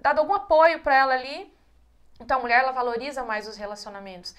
[0.00, 1.52] dado algum apoio para ela ali.
[2.20, 4.34] Então, a mulher, ela valoriza mais os relacionamentos.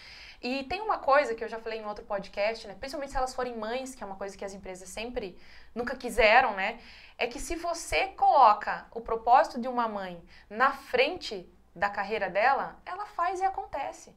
[0.46, 2.76] E tem uma coisa que eu já falei em outro podcast, né?
[2.80, 5.36] Principalmente se elas forem mães, que é uma coisa que as empresas sempre
[5.74, 6.80] nunca quiseram, né?
[7.18, 12.78] É que se você coloca o propósito de uma mãe na frente da carreira dela,
[12.86, 14.16] ela faz e acontece.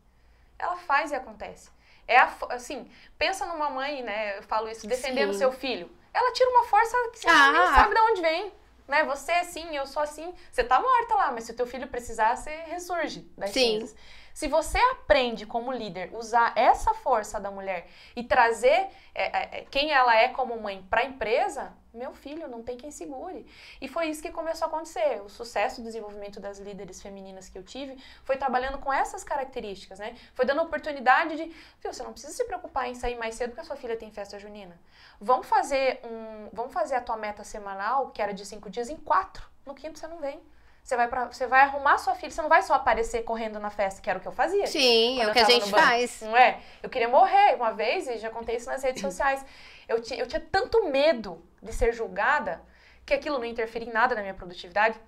[0.58, 1.70] Ela faz e acontece.
[2.06, 4.36] É a, assim, pensa numa mãe, né?
[4.36, 5.38] Eu falo isso, defendendo Sim.
[5.38, 5.90] seu filho.
[6.12, 7.52] Ela tira uma força que você ah.
[7.52, 8.52] nem sabe de onde vem.
[8.86, 9.02] Né?
[9.04, 10.34] Você é assim, eu sou assim.
[10.52, 13.80] Você tá morta lá, mas se o teu filho precisar, você ressurge das Sim.
[13.80, 13.96] cinzas.
[14.32, 19.66] Se você aprende como líder usar essa força da mulher e trazer é, é, é
[19.70, 23.46] quem ela é como mãe para a empresa, meu filho, não tem quem segure.
[23.80, 25.20] E foi isso que começou a acontecer.
[25.22, 29.98] O sucesso do desenvolvimento das líderes femininas que eu tive foi trabalhando com essas características,
[29.98, 30.16] né?
[30.34, 31.44] Foi dando oportunidade de,
[31.80, 34.10] viu, você não precisa se preocupar em sair mais cedo porque a sua filha tem
[34.10, 34.78] festa junina.
[35.20, 38.96] Vamos fazer um, vamos fazer a tua meta semanal, que era de cinco dias, em
[38.96, 39.48] quatro.
[39.66, 40.40] No quinto você não vem.
[40.88, 43.68] Você vai, pra, você vai arrumar sua filha, você não vai só aparecer correndo na
[43.68, 44.66] festa, que era o que eu fazia.
[44.66, 46.22] Sim, é o que a gente faz.
[46.22, 46.60] Não é?
[46.82, 49.44] Eu queria morrer uma vez, e já contei isso nas redes sociais.
[49.86, 52.62] Eu, eu tinha tanto medo de ser julgada,
[53.04, 54.98] que aquilo não interferia em nada na minha produtividade,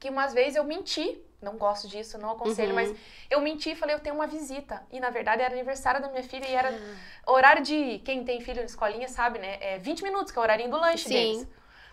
[0.00, 1.22] que umas vezes eu menti.
[1.42, 2.76] Não gosto disso, não aconselho, uhum.
[2.76, 2.96] mas
[3.28, 4.82] eu menti e falei, eu tenho uma visita.
[4.90, 6.96] E na verdade era aniversário da minha filha e era uhum.
[7.26, 7.98] horário de.
[7.98, 9.58] Quem tem filho na escolinha sabe, né?
[9.60, 11.12] É 20 minutos, que é o horário do lanche Sim.
[11.12, 11.48] deles.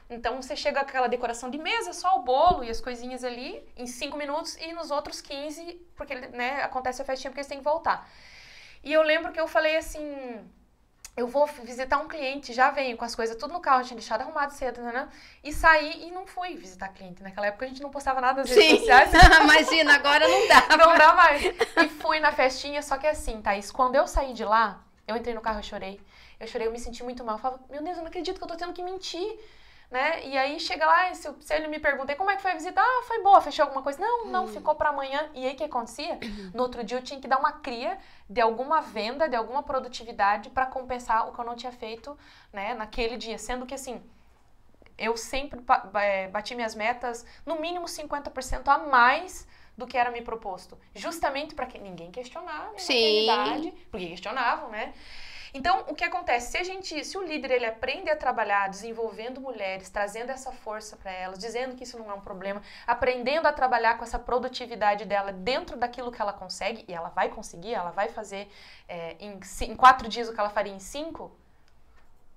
[0.09, 3.63] Então você chega com aquela decoração de mesa, só o bolo e as coisinhas ali,
[3.77, 7.59] em 5 minutos, e nos outros 15, porque né, acontece a festinha porque eles têm
[7.59, 8.09] que voltar.
[8.83, 10.03] E eu lembro que eu falei assim.
[11.17, 14.21] Eu vou visitar um cliente, já venho com as coisas tudo no carro, tinha deixado
[14.21, 15.09] arrumado cedo, né, né?
[15.43, 17.21] E saí e não fui visitar cliente.
[17.21, 19.11] Naquela época a gente não postava nada nas redes sociais.
[19.43, 20.77] Imagina, agora não dá.
[20.77, 21.43] Não dá mais.
[21.43, 25.35] E fui na festinha, só que assim, Thaís, quando eu saí de lá, eu entrei
[25.35, 25.99] no carro e chorei.
[26.39, 27.35] Eu chorei, eu me senti muito mal.
[27.35, 29.39] Eu falava, meu Deus, eu não acredito que eu tô tendo que mentir
[29.89, 30.25] né?
[30.25, 32.55] E aí chega lá, e se, se ele me pergunta, como é que foi a
[32.55, 32.79] visita?
[32.79, 33.99] Ah, foi boa, fechou alguma coisa?
[33.99, 34.47] Não, não, hum.
[34.47, 35.29] ficou para amanhã.
[35.33, 36.19] E aí o que acontecia?
[36.21, 36.51] Uhum.
[36.53, 37.97] No outro dia eu tinha que dar uma cria
[38.29, 42.17] de alguma venda, de alguma produtividade para compensar o que eu não tinha feito,
[42.53, 43.39] né, naquele dia.
[43.39, 44.01] Sendo que assim,
[44.95, 45.59] eu sempre
[45.95, 50.77] é, bati minhas metas no mínimo 50% a mais do que era me proposto.
[50.93, 53.73] Justamente para que ninguém questionava a Sim.
[53.89, 54.93] porque questionavam, né?
[55.53, 56.51] Então, o que acontece?
[56.51, 60.95] Se a gente, se o líder ele aprende a trabalhar desenvolvendo mulheres, trazendo essa força
[60.95, 65.05] para elas, dizendo que isso não é um problema, aprendendo a trabalhar com essa produtividade
[65.05, 68.47] dela dentro daquilo que ela consegue, e ela vai conseguir, ela vai fazer
[68.87, 71.31] é, em, em quatro dias o que ela faria em cinco,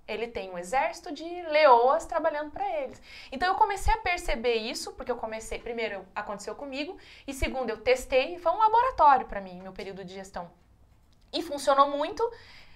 [0.06, 3.00] ele tem um exército de leoas trabalhando para eles.
[3.30, 6.96] Então eu comecei a perceber isso, porque eu comecei, primeiro aconteceu comigo,
[7.26, 10.50] e segundo eu testei, foi um laboratório para mim, meu período de gestão.
[11.32, 12.22] E funcionou muito,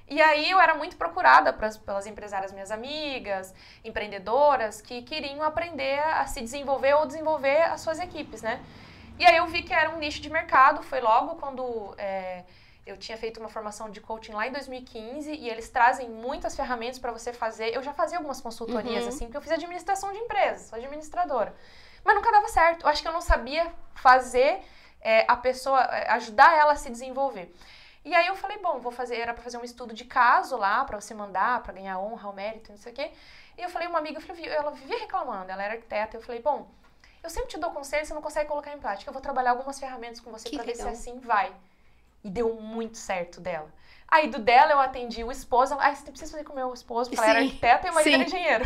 [0.08, 3.52] e aí eu era muito procurada pras, pelas empresárias minhas amigas,
[3.84, 8.64] empreendedoras, que queriam aprender a se desenvolver ou desenvolver as suas equipes, né?
[9.18, 12.44] E aí eu vi que era um nicho de mercado, foi logo quando é,
[12.86, 17.00] eu tinha feito uma formação de coaching lá em 2015 e eles trazem muitas ferramentas
[17.00, 17.74] para você fazer.
[17.74, 19.08] Eu já fazia algumas consultorias uhum.
[19.08, 21.52] assim, porque eu fiz administração de empresas, sou administradora.
[22.04, 22.84] Mas nunca dava certo.
[22.84, 24.60] Eu acho que eu não sabia fazer
[25.00, 27.52] é, a pessoa, é, ajudar ela a se desenvolver.
[28.06, 30.84] E aí eu falei, bom, vou fazer, era para fazer um estudo de caso lá,
[30.84, 33.10] para você mandar, para ganhar honra, o mérito, não sei o quê.
[33.58, 36.40] E eu falei, uma amiga, eu falei, ela vivia reclamando, ela era arquiteta, eu falei,
[36.40, 36.68] bom,
[37.20, 39.80] eu sempre te dou conselho, você não consegue colocar em prática, eu vou trabalhar algumas
[39.80, 41.52] ferramentas com você para ver se assim vai.
[42.22, 43.68] E deu muito certo dela.
[44.06, 45.74] Aí do dela eu atendi o esposo.
[45.74, 47.94] Ela, ah, você precisa fazer com o meu esposo, porque ela era arquiteta e o
[47.94, 48.64] marido era engenheiro.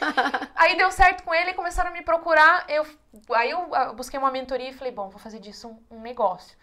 [0.54, 2.66] aí deu certo com ele começaram a me procurar.
[2.68, 2.86] Eu,
[3.32, 6.56] aí eu busquei uma mentoria e falei, bom, vou fazer disso um, um negócio.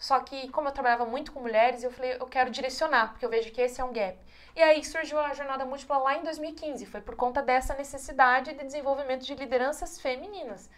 [0.00, 3.28] Só que, como eu trabalhava muito com mulheres, eu falei, eu quero direcionar, porque eu
[3.28, 4.18] vejo que esse é um gap.
[4.56, 6.86] E aí surgiu a jornada múltipla lá em 2015.
[6.86, 10.70] Foi por conta dessa necessidade de desenvolvimento de lideranças femininas.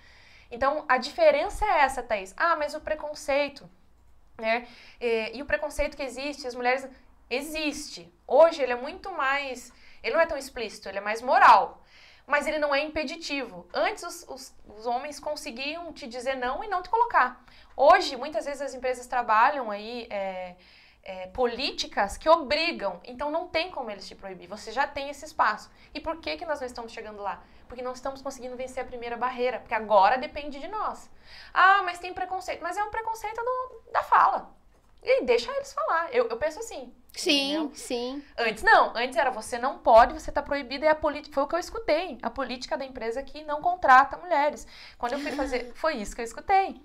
[0.50, 2.34] Então, a diferença é essa, Thaís.
[2.36, 3.70] Ah, mas o preconceito,
[4.36, 4.66] né?
[5.00, 6.88] E, e o preconceito que existe, as mulheres.
[7.30, 8.12] Existe.
[8.26, 9.72] Hoje ele é muito mais.
[10.02, 11.81] Ele não é tão explícito, ele é mais moral
[12.26, 13.66] mas ele não é impeditivo.
[13.72, 17.44] Antes os, os, os, homens conseguiam te dizer não e não te colocar.
[17.76, 20.56] Hoje, muitas vezes as empresas trabalham aí é,
[21.02, 25.24] é, políticas que obrigam, então não tem como eles te proibir, você já tem esse
[25.24, 25.70] espaço.
[25.92, 27.42] E por que, que nós não estamos chegando lá?
[27.66, 31.10] Porque não estamos conseguindo vencer a primeira barreira, porque agora depende de nós.
[31.52, 34.61] Ah, mas tem preconceito, mas é um preconceito do, da fala.
[35.02, 36.14] E deixa eles falar.
[36.14, 36.92] Eu, eu penso assim.
[37.12, 37.72] Sim, entendeu?
[37.74, 38.24] sim.
[38.38, 41.34] Antes não, antes era você não pode, você está proibido, e a política.
[41.34, 42.18] Foi o que eu escutei.
[42.22, 44.66] A política da empresa que não contrata mulheres.
[44.96, 45.72] Quando eu fui fazer.
[45.76, 46.80] Foi isso que eu escutei.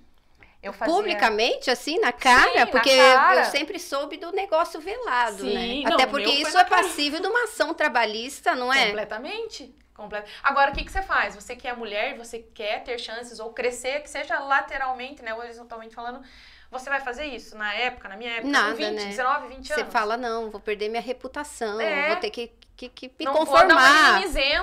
[0.61, 0.93] Eu fazia...
[0.93, 2.65] Publicamente, assim, na cara?
[2.65, 3.39] Sim, porque na cara.
[3.41, 5.89] eu sempre soube do negócio velado, Sim, né?
[5.89, 8.87] Não, Até porque isso é passível de uma ação trabalhista, não é?
[8.87, 9.73] Completamente.
[9.93, 10.25] Complet...
[10.43, 11.35] Agora, o que, que você faz?
[11.35, 15.95] Você que é mulher, você quer ter chances ou crescer, que seja lateralmente, né, horizontalmente
[15.95, 16.21] falando,
[16.69, 19.05] você vai fazer isso na época, na minha época, Nada, com 20, né?
[19.05, 19.67] 19, 20 anos?
[19.67, 22.07] Você fala, não, vou perder minha reputação, é.
[22.09, 23.67] vou ter que, que, que me não conformar.
[23.67, 24.15] Vou dar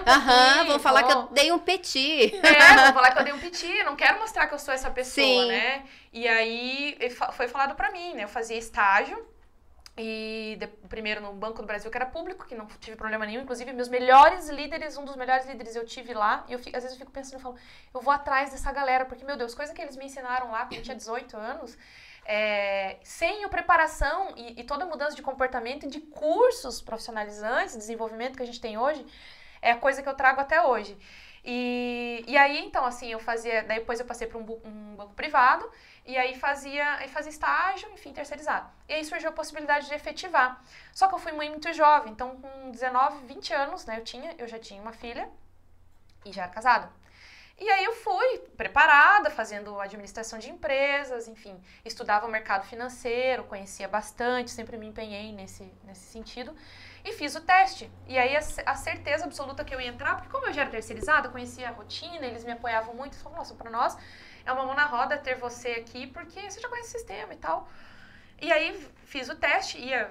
[0.07, 1.11] Aham, vão falar vou...
[1.11, 2.35] que eu dei um petit.
[2.43, 4.90] É, vão falar que eu dei um petit, não quero mostrar que eu sou essa
[4.90, 5.49] pessoa, Sim.
[5.49, 5.85] né?
[6.12, 6.97] E aí
[7.33, 8.25] foi falado pra mim, né?
[8.25, 9.34] Eu fazia estágio
[9.96, 13.42] e de, primeiro no Banco do Brasil, que era público, que não tive problema nenhum.
[13.42, 16.44] Inclusive, meus melhores líderes, um dos melhores líderes eu tive lá.
[16.48, 17.57] E eu fico, às vezes eu fico pensando, eu falo,
[17.94, 20.78] eu vou atrás dessa galera, porque, meu Deus, coisa que eles me ensinaram lá quando
[20.78, 21.78] eu tinha 18 anos,
[22.24, 27.76] é, sem a preparação e, e, toda a mudança de comportamento e de cursos profissionalizantes,
[27.76, 29.07] desenvolvimento que a gente tem hoje,
[29.62, 30.98] é a coisa que eu trago até hoje.
[31.44, 33.62] E, e aí, então, assim, eu fazia.
[33.64, 35.70] Daí depois eu passei para um, um, banco privado,
[36.07, 38.71] e aí fazia, aí fazia estágio, enfim, terceirizado.
[38.88, 40.62] E aí surgiu a possibilidade de efetivar.
[40.93, 44.47] Só que eu fui muito jovem, então com 19, 20 anos, né, eu tinha, eu
[44.47, 45.29] já tinha uma filha
[46.25, 46.90] e já casada.
[47.59, 53.87] E aí eu fui preparada, fazendo administração de empresas, enfim, estudava o mercado financeiro, conhecia
[53.87, 56.55] bastante, sempre me empenhei nesse, nesse sentido.
[57.05, 57.90] E fiz o teste.
[58.09, 60.71] E aí a, a certeza absoluta que eu ia entrar, porque como eu já era
[60.71, 63.97] terceirizada, conhecia a rotina, eles me apoiavam muito, falaram, nossa, para nós
[64.44, 67.37] é uma mão na roda ter você aqui, porque você já conhece o sistema e
[67.37, 67.68] tal.
[68.40, 70.11] E aí fiz o teste, ia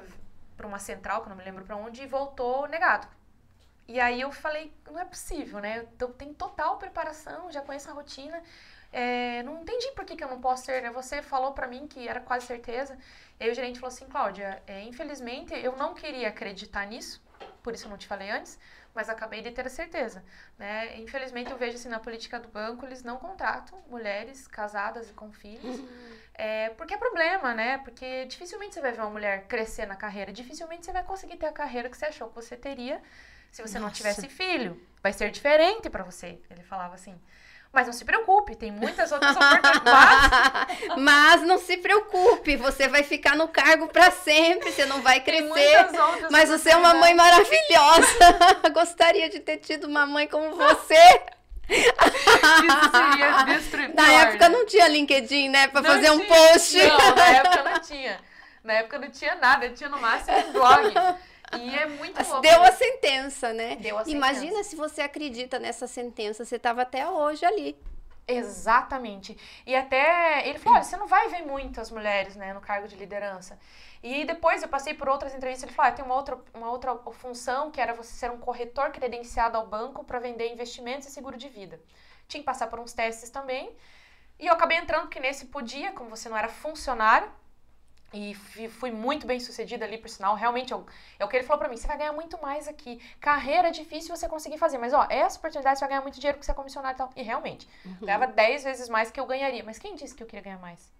[0.55, 3.07] para uma central, que eu não me lembro para onde, e voltou negado.
[3.87, 5.85] E aí eu falei, não é possível, né?
[5.99, 8.41] Eu tenho total preparação, já conheço a rotina.
[8.91, 10.91] É, não entendi por que, que eu não posso ser, né?
[10.91, 12.97] Você falou para mim que era quase certeza.
[13.39, 17.21] E aí o gerente falou assim, Cláudia, é, infelizmente eu não queria acreditar nisso,
[17.61, 18.57] por isso eu não te falei antes,
[18.93, 20.23] mas acabei de ter a certeza,
[20.57, 20.97] né?
[20.99, 25.31] Infelizmente eu vejo assim na política do banco, eles não contratam mulheres casadas e com
[25.31, 26.17] filhos, uhum.
[26.33, 27.79] é, porque é problema, né?
[27.79, 31.47] Porque dificilmente você vai ver uma mulher crescer na carreira, dificilmente você vai conseguir ter
[31.47, 33.01] a carreira que você achou que você teria
[33.51, 33.79] se você Nossa.
[33.79, 34.81] não tivesse filho.
[35.01, 36.39] Vai ser diferente para você.
[36.49, 37.19] Ele falava assim.
[37.73, 40.77] Mas não se preocupe, tem muitas outras oportunidades.
[40.95, 41.41] Mas...
[41.41, 45.87] Não se preocupe, você vai ficar no cargo para sempre, você não vai crescer.
[46.29, 48.69] Mas você é uma mãe maravilhosa.
[48.71, 51.21] Gostaria de ter tido uma mãe como você.
[51.67, 53.87] Isso seria.
[53.95, 55.67] Na época não tinha LinkedIn, né?
[55.67, 56.13] Pra não fazer tinha.
[56.13, 56.77] um post.
[56.77, 58.19] Não, na época não tinha.
[58.63, 60.93] Na época não tinha nada, tinha no máximo um blog.
[61.59, 62.41] E é muito louco.
[62.41, 63.75] Deu a sentença, né?
[63.75, 64.69] Deu a Imagina sentença.
[64.69, 67.77] se você acredita nessa sentença, você estava até hoje ali.
[68.27, 69.37] Exatamente.
[69.65, 72.95] E até ele falou: olha, você não vai ver muitas mulheres né, no cargo de
[72.95, 73.59] liderança.
[74.01, 75.67] E depois eu passei por outras entrevistas.
[75.67, 78.91] Ele falou: ah, tem uma outra, uma outra função que era você ser um corretor
[78.91, 81.79] credenciado ao banco para vender investimentos e seguro de vida.
[82.27, 83.75] Tinha que passar por uns testes também.
[84.39, 87.29] E eu acabei entrando, porque nesse podia, como você não era funcionário,
[88.13, 88.35] e
[88.69, 90.35] fui muito bem sucedida ali, por sinal.
[90.35, 90.85] Realmente, eu,
[91.17, 91.75] é o que ele falou pra mim.
[91.75, 93.01] Você vai ganhar muito mais aqui.
[93.19, 94.77] Carreira é difícil você conseguir fazer.
[94.77, 97.09] Mas, ó, essa oportunidade você vai ganhar muito dinheiro porque você é comissionário e tal.
[97.15, 97.97] E realmente, uhum.
[98.01, 99.63] ganhava 10 vezes mais que eu ganharia.
[99.63, 100.93] Mas quem disse que eu queria ganhar mais?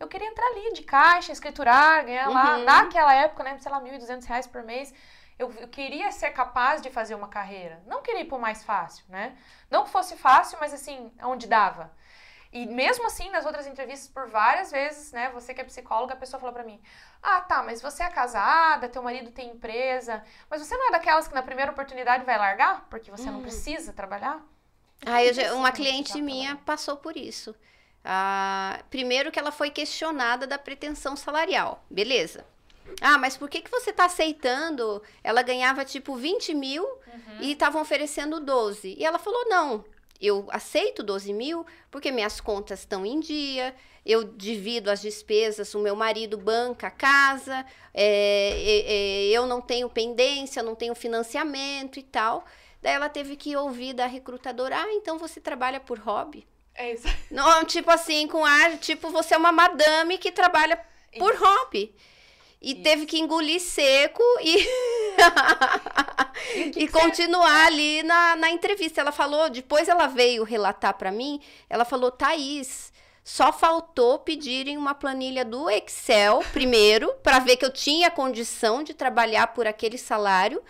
[0.00, 2.34] Eu queria entrar ali de caixa, escriturar, ganhar uhum.
[2.34, 2.58] lá.
[2.58, 3.56] Naquela época, né?
[3.58, 4.92] Sei lá, 1.200 reais por mês.
[5.38, 7.80] Eu, eu, queria ser capaz de fazer uma carreira.
[7.86, 9.36] Não queria ir pro mais fácil, né?
[9.70, 11.92] Não que fosse fácil, mas assim, onde dava.
[12.52, 16.16] E mesmo assim, nas outras entrevistas, por várias vezes, né, você que é psicóloga, a
[16.16, 16.78] pessoa falou pra mim:
[17.22, 21.26] Ah, tá, mas você é casada, teu marido tem empresa, mas você não é daquelas
[21.26, 23.32] que na primeira oportunidade vai largar porque você hum.
[23.34, 24.40] não precisa trabalhar?
[25.04, 27.54] Ah, eu já, uma cliente minha passou por isso.
[28.04, 32.44] Ah, primeiro que ela foi questionada da pretensão salarial, beleza.
[33.00, 35.02] Ah, mas por que, que você tá aceitando?
[35.24, 37.38] Ela ganhava tipo 20 mil Uhum.
[37.40, 38.94] e estavam oferecendo 12.
[38.98, 39.84] E ela falou: não,
[40.22, 45.80] eu aceito 12 mil porque minhas contas estão em dia, eu divido as despesas, o
[45.80, 51.98] meu marido banca a casa, é, é, é, eu não tenho pendência, não tenho financiamento
[51.98, 52.44] e tal.
[52.80, 56.46] Daí ela teve que ouvir da recrutadora: ah, então você trabalha por hobby?
[56.74, 57.06] É isso.
[57.30, 60.80] Não, tipo assim, com ar, tipo, você é uma madame que trabalha
[61.18, 61.44] por Isso.
[61.44, 61.94] hobby.
[62.62, 62.82] E Isso.
[62.82, 64.64] teve que engolir seco e,
[66.54, 69.00] E que e que você- continuar ali na, na entrevista.
[69.00, 72.92] Ela falou, depois ela veio relatar pra mim, ela falou, Thaís,
[73.24, 78.94] só faltou pedirem uma planilha do Excel primeiro, pra ver que eu tinha condição de
[78.94, 80.62] trabalhar por aquele salário.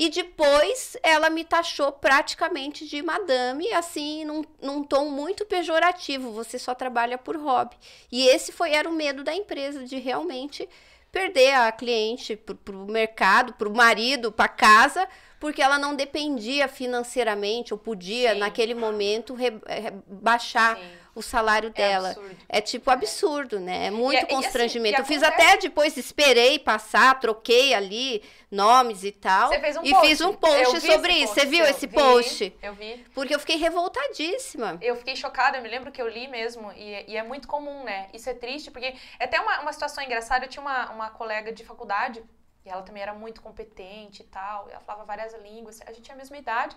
[0.00, 6.30] E depois ela me taxou praticamente de madame, assim, num, num tom muito pejorativo.
[6.30, 7.76] Você só trabalha por hobby.
[8.12, 10.68] E esse foi era o medo da empresa, de realmente
[11.10, 15.08] perder a cliente pro, pro mercado, pro marido, pra casa,
[15.40, 18.38] porque ela não dependia financeiramente, ou podia, Sim.
[18.40, 20.82] naquele momento, re- eh, baixar Sim,
[21.14, 22.08] o salário é dela.
[22.10, 22.36] absurdo.
[22.48, 23.86] É tipo absurdo, né?
[23.86, 24.98] É muito E- e assim, constrangimento.
[24.98, 29.48] e eu fiz até depois, esperei passar, troquei ali nomes e tal.
[29.48, 30.06] Você fez um e post.
[30.06, 31.26] fiz um Eu post sobre isso.
[31.34, 31.74] post Você viu seu.
[31.74, 32.56] esse Vi, post?
[32.62, 33.04] Eu vi.
[33.14, 34.78] Porque eu fiquei revoltadíssima.
[34.80, 37.84] Eu fiquei chocada, eu me lembro que eu li mesmo, e, e é muito comum,
[37.84, 38.08] né?
[38.12, 40.44] Isso é triste, porque é até uma, uma situação engraçada.
[40.44, 42.22] Eu tinha uma, uma colega de faculdade,
[42.64, 46.02] e ela também era muito competente e tal, e ela falava várias línguas, a gente
[46.02, 46.76] tinha a mesma idade,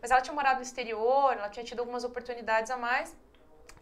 [0.00, 3.16] mas ela tinha morado no exterior, ela tinha tido algumas oportunidades a mais.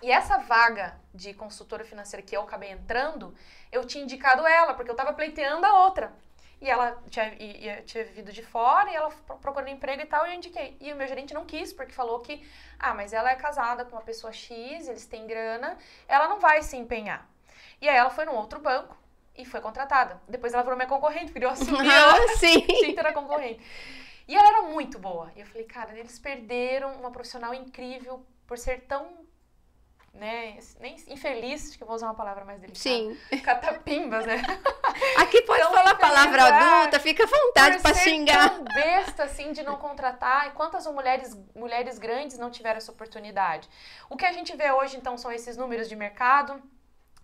[0.03, 3.35] E essa vaga de consultora financeira que eu acabei entrando,
[3.71, 6.13] eu tinha indicado ela, porque eu tava pleiteando a outra.
[6.61, 10.07] E ela tinha, e- e- tinha vindo de fora e ela pro- procurando emprego e
[10.07, 10.77] tal, e eu indiquei.
[10.81, 12.45] E o meu gerente não quis, porque falou que,
[12.79, 15.77] ah, mas ela é casada com uma pessoa X, eles têm grana,
[16.09, 17.29] ela não vai se empenhar.
[17.81, 18.97] E aí ela foi num outro banco
[19.37, 20.21] e foi contratada.
[20.29, 22.61] Depois ela virou minha concorrente, porque eu assumi ela sim.
[22.67, 23.61] que era concorrente.
[24.29, 25.33] E ela era muito boa.
[25.37, 29.22] E eu falei, cara, eles perderam uma profissional incrível por ser tão,
[30.15, 32.79] né, nem infeliz, acho que eu vou usar uma palavra mais delicada.
[32.79, 33.17] Sim.
[33.43, 34.43] Catapimbas, né?
[35.17, 36.79] Aqui pode Então, falar palavra infeliz, é.
[36.81, 38.51] adulta, fica à vontade ser xingar.
[38.51, 40.49] tão besta assim de não contratar.
[40.49, 43.69] E quantas mulheres, mulheres grandes não tiveram essa oportunidade?
[44.11, 46.63] O que a gente vê hoje, então, são esses números de mercado.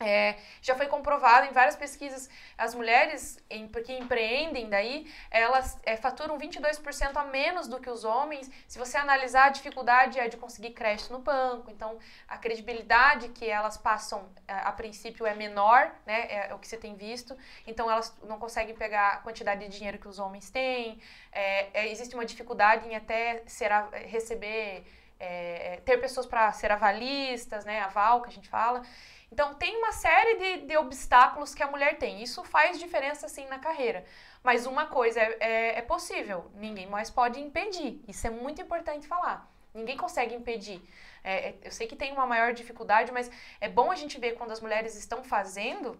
[0.00, 5.96] É, já foi comprovado em várias pesquisas, as mulheres em, que empreendem daí, elas é,
[5.96, 8.48] faturam 22% a menos do que os homens.
[8.68, 13.48] Se você analisar, a dificuldade é de conseguir crédito no banco, então a credibilidade que
[13.48, 17.36] elas passam a, a princípio é menor, né, é, o que você tem visto,
[17.66, 21.00] então elas não conseguem pegar a quantidade de dinheiro que os homens têm,
[21.32, 23.70] é, é, existe uma dificuldade em até ser,
[24.06, 24.84] receber,
[25.18, 28.82] é, ter pessoas para ser avalistas, né, aval que a gente fala.
[29.30, 32.22] Então, tem uma série de, de obstáculos que a mulher tem.
[32.22, 34.04] Isso faz diferença, sim, na carreira.
[34.42, 38.02] Mas uma coisa é, é, é possível, ninguém mais pode impedir.
[38.08, 39.50] Isso é muito importante falar.
[39.74, 40.82] Ninguém consegue impedir.
[41.22, 44.32] É, é, eu sei que tem uma maior dificuldade, mas é bom a gente ver
[44.32, 45.98] quando as mulheres estão fazendo,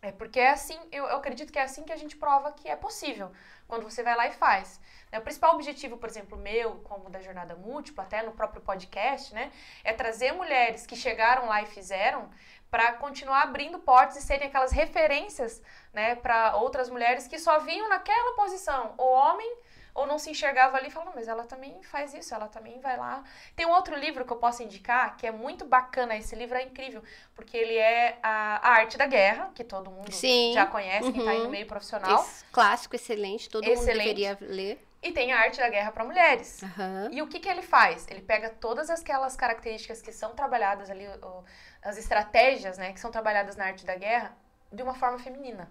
[0.00, 2.68] é porque é assim, eu, eu acredito que é assim que a gente prova que
[2.68, 3.32] é possível,
[3.66, 4.80] quando você vai lá e faz.
[5.10, 5.18] né?
[5.18, 9.52] O principal objetivo, por exemplo, meu, como da Jornada Múltipla, até no próprio podcast, né,
[9.82, 12.30] é trazer mulheres que chegaram lá e fizeram
[12.70, 17.88] para continuar abrindo portas e serem aquelas referências né, para outras mulheres que só vinham
[17.88, 19.56] naquela posição, o homem
[19.94, 22.96] ou não se enxergava ali e falava, mas ela também faz isso, ela também vai
[22.96, 23.22] lá.
[23.56, 26.62] Tem um outro livro que eu posso indicar, que é muito bacana, esse livro é
[26.62, 27.02] incrível,
[27.34, 30.52] porque ele é a, a Arte da Guerra, que todo mundo Sim.
[30.52, 31.50] já conhece, quem está aí no Uhum.
[31.50, 33.98] meio profissional, Esse clássico, excelente, todo mundo Excelente.
[33.98, 34.84] deveria ler.
[35.02, 36.62] e tem a Arte da Guerra para Mulheres.
[36.62, 37.08] Aham.
[37.12, 38.06] E o que, que ele faz?
[38.08, 41.06] Ele pega todas aquelas características que são trabalhadas ali,
[41.82, 44.36] as estratégias né, que são trabalhadas na arte da guerra,
[44.72, 45.70] de uma forma feminina.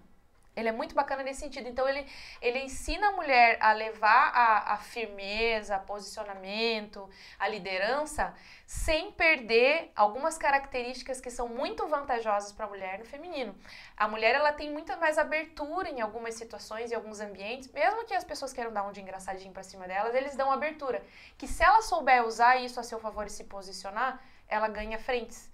[0.58, 1.68] Ele é muito bacana nesse sentido.
[1.68, 2.06] Então, ele,
[2.40, 8.34] ele ensina a mulher a levar a, a firmeza, a posicionamento, a liderança,
[8.66, 13.54] sem perder algumas características que são muito vantajosas para a mulher no feminino.
[13.96, 18.14] A mulher ela tem muita mais abertura em algumas situações, em alguns ambientes, mesmo que
[18.14, 21.02] as pessoas queiram dar um de engraçadinho para cima delas, eles dão abertura.
[21.38, 25.50] Que se ela souber usar isso a seu favor e se posicionar, ela ganha frentes.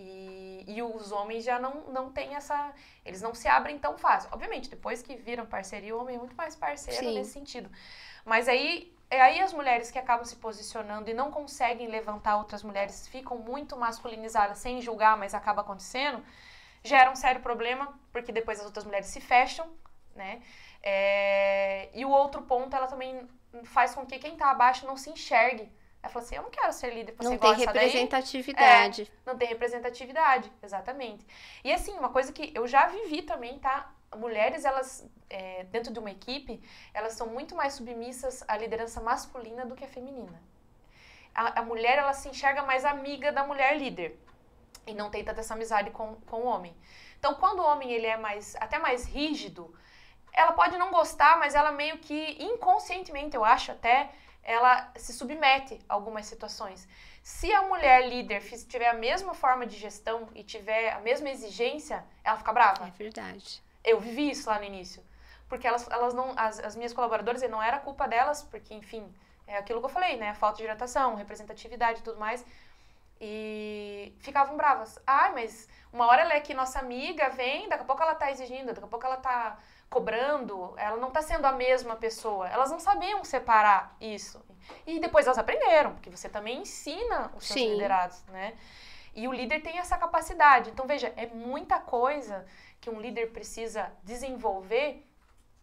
[0.00, 2.72] E, e os homens já não, não têm essa.
[3.04, 4.30] Eles não se abrem tão fácil.
[4.32, 7.14] Obviamente, depois que viram parceria, o homem é muito mais parceiro Sim.
[7.14, 7.70] nesse sentido.
[8.24, 12.62] Mas aí, é aí as mulheres que acabam se posicionando e não conseguem levantar outras
[12.62, 16.24] mulheres, ficam muito masculinizadas sem julgar, mas acaba acontecendo,
[16.82, 19.70] gera um sério problema, porque depois as outras mulheres se fecham,
[20.14, 20.42] né?
[20.82, 23.28] É, E o outro ponto, ela também
[23.64, 25.70] faz com que quem tá abaixo não se enxergue.
[26.02, 27.84] Ela fala assim, eu não quero ser líder, você Não tem gosta daí?
[27.84, 29.12] representatividade.
[29.26, 31.26] não tem representatividade, exatamente.
[31.62, 33.92] E assim, uma coisa que eu já vivi também, tá?
[34.16, 36.60] mulheres, elas, é, dentro de uma equipe,
[36.92, 40.42] elas são muito mais submissas à liderança masculina do que a feminina.
[41.34, 44.18] A, a mulher, ela se enxerga mais amiga da mulher líder
[44.86, 46.74] e não tem tanta essa amizade com, com o homem.
[47.18, 49.72] Então, quando o homem ele é mais, até mais rígido,
[50.32, 54.10] ela pode não gostar, mas ela meio que inconscientemente, eu acho até,
[54.50, 56.88] ela se submete a algumas situações.
[57.22, 62.04] Se a mulher líder tiver a mesma forma de gestão e tiver a mesma exigência,
[62.24, 62.88] ela fica brava.
[62.88, 63.62] É verdade.
[63.84, 65.04] Eu vivi isso lá no início.
[65.48, 69.14] Porque elas, elas não, as, as minhas colaboradoras, não era culpa delas, porque, enfim,
[69.46, 70.34] é aquilo que eu falei, né?
[70.34, 72.44] Falta de hidratação, representatividade e tudo mais.
[73.20, 74.98] E ficavam bravas.
[75.06, 78.32] Ah, mas uma hora ela é aqui nossa amiga, vem, daqui a pouco ela tá
[78.32, 79.58] exigindo, daqui a pouco ela tá
[79.90, 82.48] cobrando, ela não tá sendo a mesma pessoa.
[82.48, 84.40] Elas não sabiam separar isso.
[84.86, 87.72] E depois elas aprenderam, porque você também ensina os seus Sim.
[87.72, 88.56] liderados, né?
[89.14, 90.70] E o líder tem essa capacidade.
[90.70, 92.46] Então, veja, é muita coisa
[92.80, 95.04] que um líder precisa desenvolver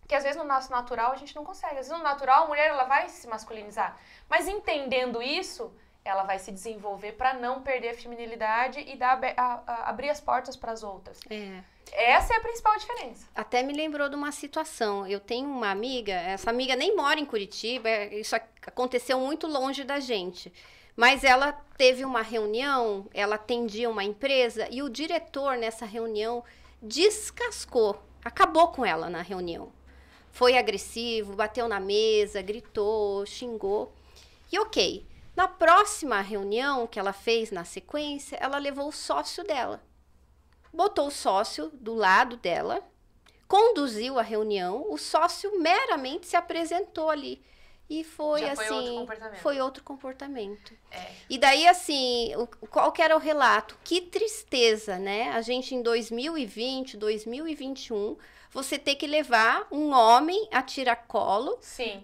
[0.08, 1.74] que às vezes no nosso natural a gente não consegue.
[1.74, 3.98] Às vezes no natural a mulher ela vai se masculinizar.
[4.30, 5.74] Mas entendendo isso,
[6.04, 10.22] ela vai se desenvolver para não perder a feminilidade e dar, a, a, abrir as
[10.22, 11.20] portas para as outras.
[11.30, 11.62] É.
[11.94, 13.28] Essa é a principal diferença.
[13.36, 15.06] Até me lembrou de uma situação.
[15.08, 20.00] Eu tenho uma amiga, essa amiga nem mora em Curitiba, isso aconteceu muito longe da
[20.00, 20.52] gente.
[20.96, 26.44] Mas ela teve uma reunião, ela atendia uma empresa e o diretor nessa reunião
[26.82, 29.72] descascou, acabou com ela na reunião.
[30.32, 33.94] Foi agressivo, bateu na mesa, gritou, xingou.
[34.52, 39.84] E ok, na próxima reunião que ela fez na sequência, ela levou o sócio dela.
[40.74, 42.82] Botou o sócio do lado dela,
[43.48, 47.42] conduziu a reunião, o sócio meramente se apresentou ali.
[47.90, 49.40] E foi Já assim, foi outro comportamento.
[49.40, 50.74] Foi outro comportamento.
[50.92, 51.12] É.
[51.30, 53.78] E daí, assim, o, qual que era o relato?
[53.82, 55.30] Que tristeza, né?
[55.30, 58.18] A gente em 2020, 2021,
[58.52, 61.58] você ter que levar um homem a tiracolo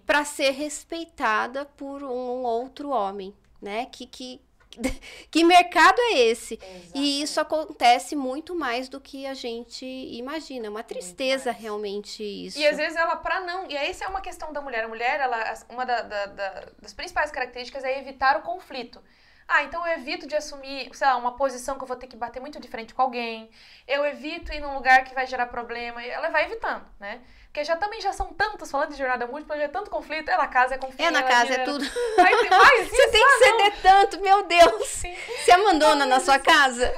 [0.05, 3.86] para ser respeitada por um outro homem, né?
[3.88, 4.39] Que, que,
[5.30, 6.55] que mercado é esse?
[6.55, 6.91] Exatamente.
[6.95, 10.67] E isso acontece muito mais do que a gente imagina.
[10.67, 12.57] É uma tristeza realmente isso.
[12.57, 13.69] E às vezes ela, para não.
[13.69, 14.84] E essa é uma questão da mulher.
[14.84, 19.01] A mulher, ela, uma da, da, da, das principais características é evitar o conflito.
[19.47, 22.15] Ah, então eu evito de assumir, sei lá, uma posição que eu vou ter que
[22.15, 23.49] bater muito de frente com alguém.
[23.88, 26.03] Eu evito ir num lugar que vai gerar problema.
[26.03, 27.21] Ela vai evitando, né?
[27.54, 30.28] Porque já também já são tantos, falando de jornada múltipla, já é tanto conflito.
[30.28, 31.08] É na casa, é conflito.
[31.08, 31.86] É na casa, é tudo.
[31.86, 34.88] Você tem que ceder tanto, meu Deus.
[34.88, 35.16] Sim.
[35.38, 36.91] Você abandona na sua casa?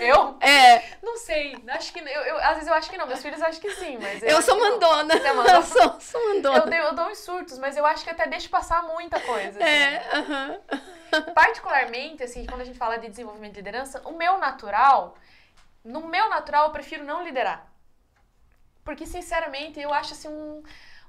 [0.00, 0.34] Eu?
[0.40, 0.96] É.
[1.02, 1.62] Não sei.
[1.68, 2.00] Acho que.
[2.00, 3.06] Eu, eu, às vezes eu acho que não.
[3.06, 4.22] Meus filhos acham que sim, mas.
[4.22, 5.14] Eu, eu sou mandona.
[5.14, 5.58] Você é mandona?
[5.58, 6.56] Eu sou, sou mandona.
[6.56, 9.62] Eu, dei, eu dou uns surtos, mas eu acho que até deixo passar muita coisa.
[9.62, 9.70] Assim.
[9.70, 10.58] É, aham.
[10.72, 11.34] Uh -huh.
[11.34, 15.18] Particularmente, assim, quando a gente fala de desenvolvimento de liderança, o meu natural.
[15.84, 17.67] No meu natural, eu prefiro não liderar.
[18.88, 20.62] Porque, sinceramente, eu acho assim um,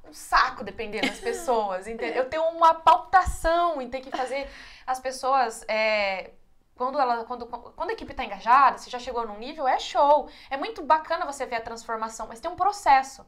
[0.03, 1.87] um saco dependendo das pessoas.
[1.87, 2.23] entendeu?
[2.23, 4.49] Eu tenho uma palpitação em ter que fazer
[4.85, 5.63] as pessoas.
[5.65, 6.31] É,
[6.75, 10.29] quando, ela, quando, quando a equipe está engajada, você já chegou num nível, é show.
[10.49, 13.25] É muito bacana você ver a transformação, mas tem um processo.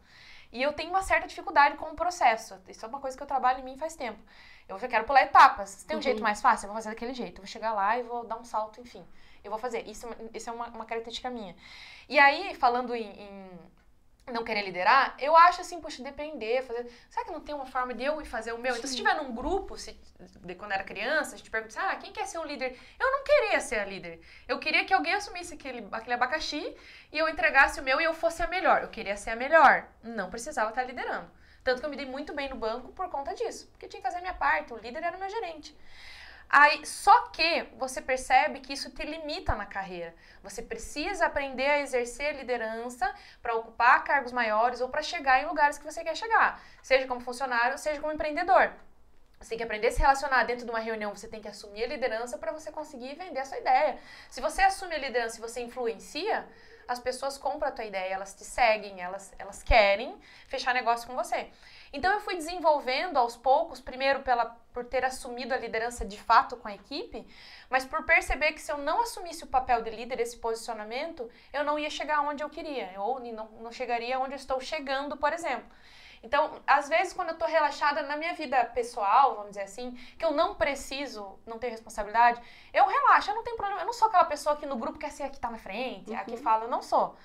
[0.52, 2.62] E eu tenho uma certa dificuldade com o processo.
[2.68, 4.20] Isso é uma coisa que eu trabalho em mim faz tempo.
[4.68, 5.86] Eu quero pular etapas.
[5.86, 6.04] Tem um uhum.
[6.04, 6.66] jeito mais fácil?
[6.66, 7.38] Eu vou fazer daquele jeito.
[7.38, 9.08] Eu vou chegar lá e vou dar um salto, enfim.
[9.46, 9.88] Eu vou fazer.
[9.88, 11.56] Isso, isso é uma, uma característica minha.
[12.10, 13.50] E aí, falando em, em
[14.28, 16.90] não querer liderar, eu acho assim, poxa, depender, fazer.
[17.10, 18.74] Será que não tem uma forma de eu ir fazer o meu?
[18.74, 18.80] Sim.
[18.80, 22.12] Então, se estiver num grupo, se, de quando era criança, a gente pergunta, ah, quem
[22.12, 22.78] quer ser um líder?
[23.00, 24.22] Eu não queria ser a líder.
[24.48, 26.76] Eu queria que alguém assumisse aquele, aquele abacaxi
[27.12, 28.84] e eu entregasse o meu e eu fosse a melhor.
[28.84, 29.88] Eu queria ser a melhor.
[30.04, 31.30] Não precisava estar liderando.
[31.64, 33.68] Tanto que eu me dei muito bem no banco por conta disso.
[33.72, 35.76] Porque tinha que fazer a minha parte, o líder era o meu gerente.
[36.54, 40.14] Aí, só que você percebe que isso te limita na carreira.
[40.44, 43.10] Você precisa aprender a exercer liderança
[43.42, 47.22] para ocupar cargos maiores ou para chegar em lugares que você quer chegar, seja como
[47.22, 48.74] funcionário, seja como empreendedor.
[49.40, 51.86] Você tem que aprender a se relacionar dentro de uma reunião, você tem que assumir
[51.86, 53.98] a liderança para você conseguir vender a sua ideia.
[54.30, 56.46] Se você assume a liderança e você influencia,
[56.86, 61.16] as pessoas compram a tua ideia, elas te seguem, elas, elas querem fechar negócio com
[61.16, 61.50] você.
[61.94, 66.56] Então eu fui desenvolvendo aos poucos, primeiro pela, por ter assumido a liderança de fato
[66.58, 67.28] com a equipe,
[67.70, 71.64] mas por perceber que se eu não assumisse o papel de líder, esse posicionamento, eu
[71.64, 75.34] não ia chegar onde eu queria, ou não, não chegaria onde eu estou chegando, por
[75.34, 75.70] exemplo.
[76.24, 80.24] Então, às vezes, quando eu tô relaxada na minha vida pessoal, vamos dizer assim, que
[80.24, 82.40] eu não preciso, não ter responsabilidade,
[82.72, 83.82] eu relaxo, eu não tenho problema.
[83.82, 86.12] Eu não sou aquela pessoa que no grupo quer ser a que tá na frente,
[86.12, 86.18] uhum.
[86.18, 86.38] a que uhum.
[86.38, 87.16] fala, eu não sou.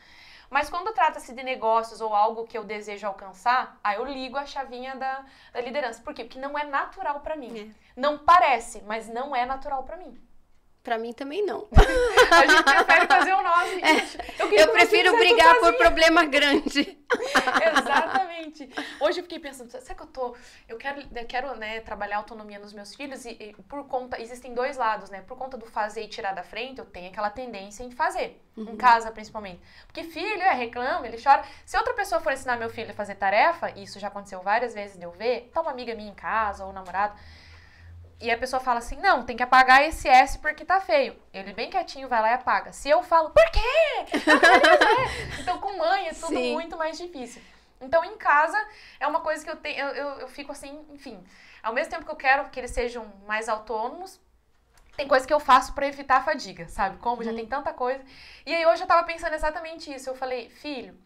[0.51, 4.47] Mas quando trata-se de negócios ou algo que eu desejo alcançar, aí eu ligo a
[4.47, 6.03] chavinha da, da liderança.
[6.03, 6.25] Por quê?
[6.25, 7.73] Porque não é natural para mim.
[7.73, 8.01] É.
[8.01, 10.21] Não parece, mas não é natural para mim.
[10.87, 11.67] Pra mim também não.
[11.75, 13.73] a gente prefere fazer o nosso.
[13.85, 16.97] É, eu, eu prefiro brigar por problema grande.
[17.77, 18.71] Exatamente.
[19.01, 20.37] Hoje eu fiquei pensando, será que eu tô.
[20.69, 24.23] Eu quero, eu quero né, trabalhar autonomia nos meus filhos e, e, por conta.
[24.23, 25.23] Existem dois lados, né?
[25.23, 28.41] Por conta do fazer e tirar da frente, eu tenho aquela tendência em fazer.
[28.57, 28.75] Uhum.
[28.75, 29.61] Em casa, principalmente.
[29.89, 31.43] Porque filho é, reclama, ele chora.
[31.65, 34.97] Se outra pessoa for ensinar meu filho a fazer tarefa, isso já aconteceu várias vezes
[34.97, 37.19] de eu ver, tá uma amiga minha em casa ou um namorado
[38.21, 41.17] e a pessoa fala assim: não, tem que apagar esse S porque tá feio.
[41.33, 42.73] Ele bem quietinho vai lá e apaga.
[42.73, 44.19] Se eu falo, por quê?
[45.41, 46.55] então, com mãe é tudo Sim.
[46.55, 47.43] muito mais difícil.
[47.81, 48.57] Então, em casa,
[48.99, 49.79] é uma coisa que eu tenho.
[49.79, 51.23] Eu, eu, eu, fico assim, enfim.
[51.63, 54.19] Ao mesmo tempo que eu quero que eles sejam mais autônomos,
[54.97, 56.97] tem coisa que eu faço para evitar a fadiga, sabe?
[56.99, 57.37] Como já uhum.
[57.37, 58.03] tem tanta coisa.
[58.47, 60.09] E aí, hoje eu tava pensando exatamente isso.
[60.09, 60.97] Eu falei, filho,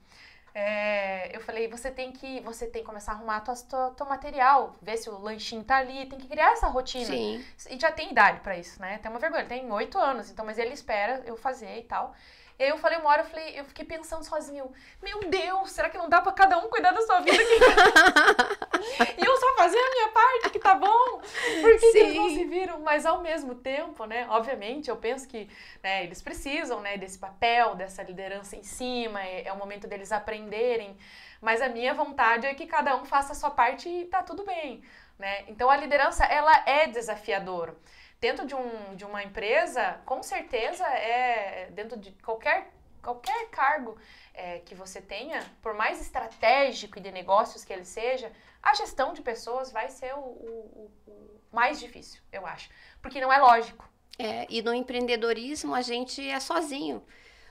[0.54, 4.06] é, eu falei, você tem que você tem que começar a arrumar tua, tua, teu
[4.06, 7.06] material, ver se o lanchinho tá ali, tem que criar essa rotina.
[7.06, 7.44] Sim.
[7.68, 8.98] E já tem idade para isso, né?
[8.98, 12.14] Tem uma vergonha, ele tem oito anos, então, mas ele espera eu fazer e tal.
[12.60, 14.62] E aí eu falei uma hora, eu falei, eu fiquei pensando sozinha,
[15.02, 17.34] meu Deus, será que não dá para cada um cuidar da sua vida
[19.16, 21.22] e eu só fazer a minha parte, que tá bom?
[21.62, 22.80] Por que, que, eles não se viram?
[22.80, 25.48] Mas ao mesmo tempo, né, obviamente, eu penso que
[25.82, 30.12] né, eles precisam, né, desse papel, dessa liderança em cima, é, é o momento deles
[30.12, 30.98] aprenderem,
[31.40, 34.44] mas a minha vontade é que cada um faça a sua parte e tá tudo
[34.44, 34.84] bem,
[35.18, 35.44] né?
[35.48, 37.74] Então a liderança, ela é desafiadora
[38.20, 42.70] dentro de, um, de uma empresa, com certeza é dentro de qualquer,
[43.02, 43.96] qualquer cargo
[44.34, 48.30] é, que você tenha, por mais estratégico e de negócios que ele seja,
[48.62, 52.68] a gestão de pessoas vai ser o, o, o mais difícil, eu acho.
[53.00, 53.88] Porque não é lógico.
[54.18, 57.02] É, e no empreendedorismo a gente é sozinho.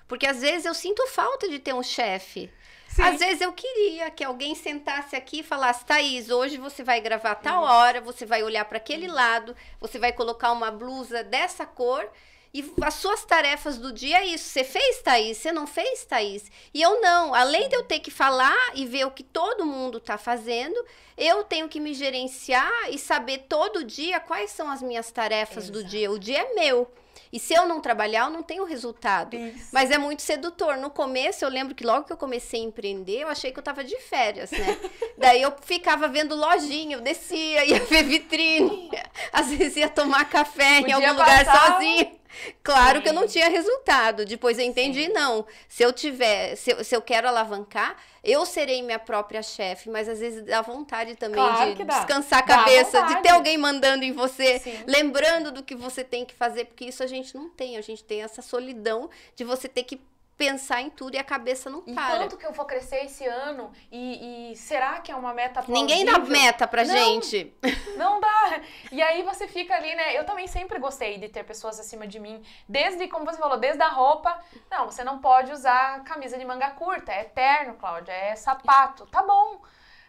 [0.08, 2.52] Porque às vezes eu sinto falta de ter um chefe.
[2.90, 3.04] Sim.
[3.04, 7.36] Às vezes eu queria que alguém sentasse aqui e falasse: Thaís, hoje você vai gravar
[7.36, 12.10] tal hora, você vai olhar para aquele lado, você vai colocar uma blusa dessa cor.
[12.52, 14.46] E as suas tarefas do dia é isso.
[14.46, 15.38] Você fez, Thaís?
[15.38, 16.52] Você não fez, Thaís?
[16.74, 17.36] E eu não.
[17.36, 20.84] Além de eu ter que falar e ver o que todo mundo está fazendo,
[21.16, 25.74] eu tenho que me gerenciar e saber todo dia quais são as minhas tarefas Exato.
[25.74, 26.10] do dia.
[26.10, 26.92] O dia é meu.
[27.32, 29.36] E se eu não trabalhar, eu não tenho resultado.
[29.36, 29.70] Isso.
[29.72, 30.78] Mas é muito sedutor.
[30.78, 33.64] No começo, eu lembro que logo que eu comecei a empreender, eu achei que eu
[33.64, 34.78] tava de férias, né?
[35.18, 38.90] Daí eu ficava vendo lojinha, eu descia, ia ver vitrine,
[39.32, 42.20] às vezes ia tomar café Podia em algum lugar sozinha.
[42.64, 43.04] Claro Sim.
[43.04, 44.26] que eu não tinha resultado.
[44.26, 45.14] Depois eu entendi, Sim.
[45.14, 45.46] não.
[45.68, 50.08] Se eu tiver, se eu, se eu quero alavancar, eu serei minha própria chefe, mas
[50.10, 54.12] às vezes dá vontade também claro de descansar a cabeça, de ter alguém mandando em
[54.12, 54.84] você, Sim.
[54.88, 57.78] lembrando do que você tem que fazer, porque isso a gente não tem.
[57.78, 60.02] A gente tem essa solidão de você ter que
[60.40, 62.16] pensar em tudo e a cabeça não para.
[62.16, 63.74] E quanto que eu vou crescer esse ano?
[63.92, 65.82] E, e será que é uma meta plausível?
[65.82, 67.54] Ninguém dá meta pra não, gente.
[67.98, 68.29] Não dá.
[68.92, 70.18] E aí você fica ali, né?
[70.18, 72.44] Eu também sempre gostei de ter pessoas acima de mim.
[72.68, 74.40] Desde, como você falou, desde a roupa.
[74.70, 77.12] Não, você não pode usar camisa de manga curta.
[77.12, 78.12] É eterno, Cláudia.
[78.12, 79.06] É sapato.
[79.08, 79.62] Tá bom.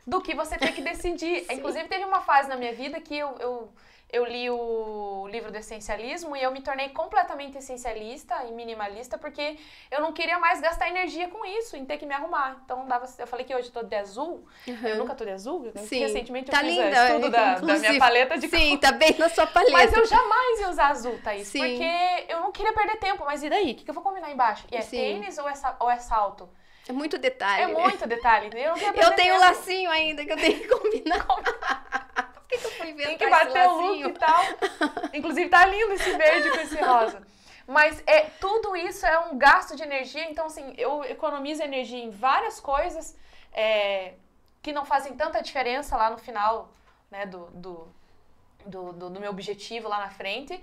[0.06, 1.46] Do que você ter que decidir.
[1.52, 3.72] Inclusive, teve uma fase na minha vida que eu, eu
[4.12, 9.56] eu li o livro do essencialismo e eu me tornei completamente essencialista e minimalista porque
[9.90, 12.60] eu não queria mais gastar energia com isso, em ter que me arrumar.
[12.64, 14.46] Então dava, eu falei que hoje eu tô de azul.
[14.66, 14.86] Uhum.
[14.86, 15.70] Eu nunca tô de azul?
[15.76, 16.00] Sim.
[16.00, 18.78] recentemente tá eu fiz linda, estudo da, da, minha paleta de Sim, cor.
[18.80, 19.72] tá bem na sua paleta.
[19.72, 21.60] Mas eu jamais ia usar azul, Thaís, Sim.
[21.60, 23.24] porque eu não queria perder tempo.
[23.24, 23.72] Mas e daí?
[23.72, 24.66] O que, que eu vou combinar embaixo?
[24.70, 24.96] E é Sim.
[24.96, 26.48] tênis ou é, ou é salto?
[26.88, 27.62] É muito detalhe.
[27.62, 28.50] É muito detalhe.
[28.52, 31.26] Eu, eu tenho um lacinho ainda que eu tenho que combinar.
[32.50, 34.42] que, que eu fui Tem que bater o look e tal.
[35.14, 37.22] Inclusive, tá lindo esse verde com esse rosa.
[37.66, 40.28] Mas é, tudo isso é um gasto de energia.
[40.28, 43.16] Então, assim, eu economizo energia em várias coisas
[43.52, 44.14] é,
[44.60, 46.72] que não fazem tanta diferença lá no final
[47.10, 47.88] né, do, do,
[48.66, 50.60] do, do meu objetivo lá na frente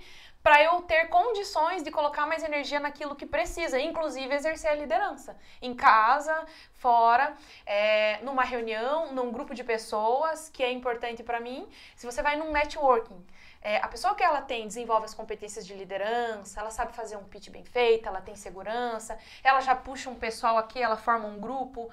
[0.48, 5.36] para eu ter condições de colocar mais energia naquilo que precisa, inclusive exercer a liderança.
[5.60, 6.42] Em casa,
[6.72, 7.36] fora,
[7.66, 11.68] é, numa reunião, num grupo de pessoas, que é importante para mim.
[11.94, 13.22] Se você vai num networking,
[13.60, 17.24] é, a pessoa que ela tem desenvolve as competências de liderança, ela sabe fazer um
[17.24, 21.38] pitch bem feito, ela tem segurança, ela já puxa um pessoal aqui, ela forma um
[21.38, 21.90] grupo.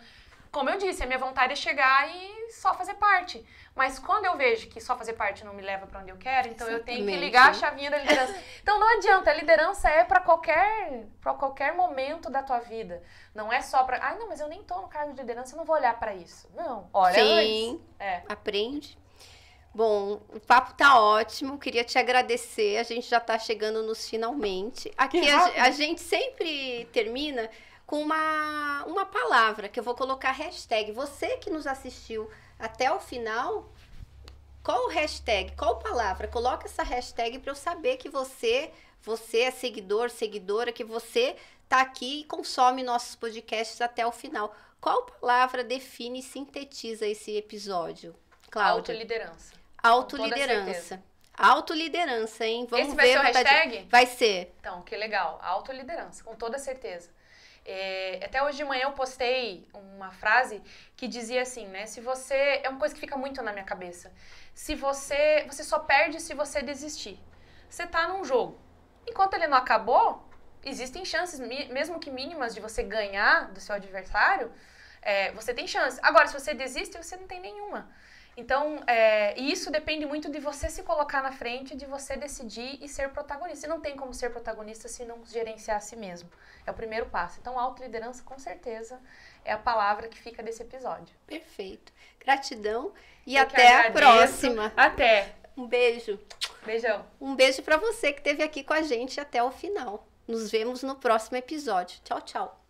[0.49, 3.45] Como eu disse, a minha vontade é chegar e só fazer parte.
[3.75, 6.47] Mas quando eu vejo que só fazer parte não me leva para onde eu quero,
[6.47, 8.33] então eu tenho que ligar a chavinha da liderança.
[8.63, 13.03] então não adianta, a liderança é para qualquer para qualquer momento da tua vida.
[13.33, 15.57] Não é só para, ai, não, mas eu nem tô no cargo de liderança, eu
[15.57, 16.49] não vou olhar para isso.
[16.55, 17.85] Não, olha Sim, antes.
[17.99, 18.23] É.
[18.29, 18.97] Aprende.
[19.73, 21.59] Bom, o papo tá ótimo.
[21.59, 22.77] Queria te agradecer.
[22.77, 24.89] A gente já tá chegando nos finalmente.
[24.97, 27.49] Aqui a, a gente sempre termina
[27.85, 30.93] com uma, uma palavra que eu vou colocar hashtag.
[30.93, 33.69] Você que nos assistiu até o final,
[34.63, 35.55] Qual o hashtag?
[35.55, 36.27] Qual palavra?
[36.27, 41.35] Coloca essa hashtag para eu saber que você, você é seguidor, seguidora, que você
[41.69, 44.55] tá aqui e consome nossos podcasts até o final.
[44.81, 48.15] Qual palavra define e sintetiza esse episódio?
[48.49, 48.93] Cláudia.
[48.93, 49.53] Autoliderança.
[49.83, 51.03] Autoliderança.
[51.37, 52.65] Autoliderança, hein?
[52.69, 53.87] Vamos Esse vai ver ser o vontade- hashtag?
[53.89, 54.55] Vai ser.
[54.59, 55.39] Então, que legal.
[55.43, 57.09] Autoliderança, com toda certeza.
[57.65, 60.61] É, até hoje de manhã eu postei uma frase
[60.95, 61.87] que dizia assim, né?
[61.87, 62.61] Se você.
[62.63, 64.13] É uma coisa que fica muito na minha cabeça.
[64.53, 65.43] Se você.
[65.47, 67.19] Você só perde se você desistir.
[67.67, 68.59] Você tá num jogo.
[69.07, 70.27] Enquanto ele não acabou,
[70.63, 74.51] existem chances, mesmo que mínimas, de você ganhar do seu adversário.
[75.01, 75.99] É, você tem chance.
[76.03, 77.89] Agora, se você desiste, você não tem nenhuma.
[78.37, 82.77] Então, é, e isso depende muito de você se colocar na frente, de você decidir
[82.81, 83.65] e ser protagonista.
[83.65, 86.29] E não tem como ser protagonista se não gerenciar a si mesmo.
[86.65, 87.39] É o primeiro passo.
[87.39, 88.99] Então, autoliderança, com certeza,
[89.45, 91.15] é a palavra que fica desse episódio.
[91.25, 91.93] Perfeito.
[92.19, 92.91] Gratidão
[93.25, 94.73] e Eu até a próxima.
[94.75, 95.33] Até.
[95.55, 96.19] Um beijo.
[96.65, 97.05] Beijão.
[97.21, 100.05] Um beijo para você que esteve aqui com a gente até o final.
[100.27, 101.99] Nos vemos no próximo episódio.
[102.03, 102.64] Tchau, tchau.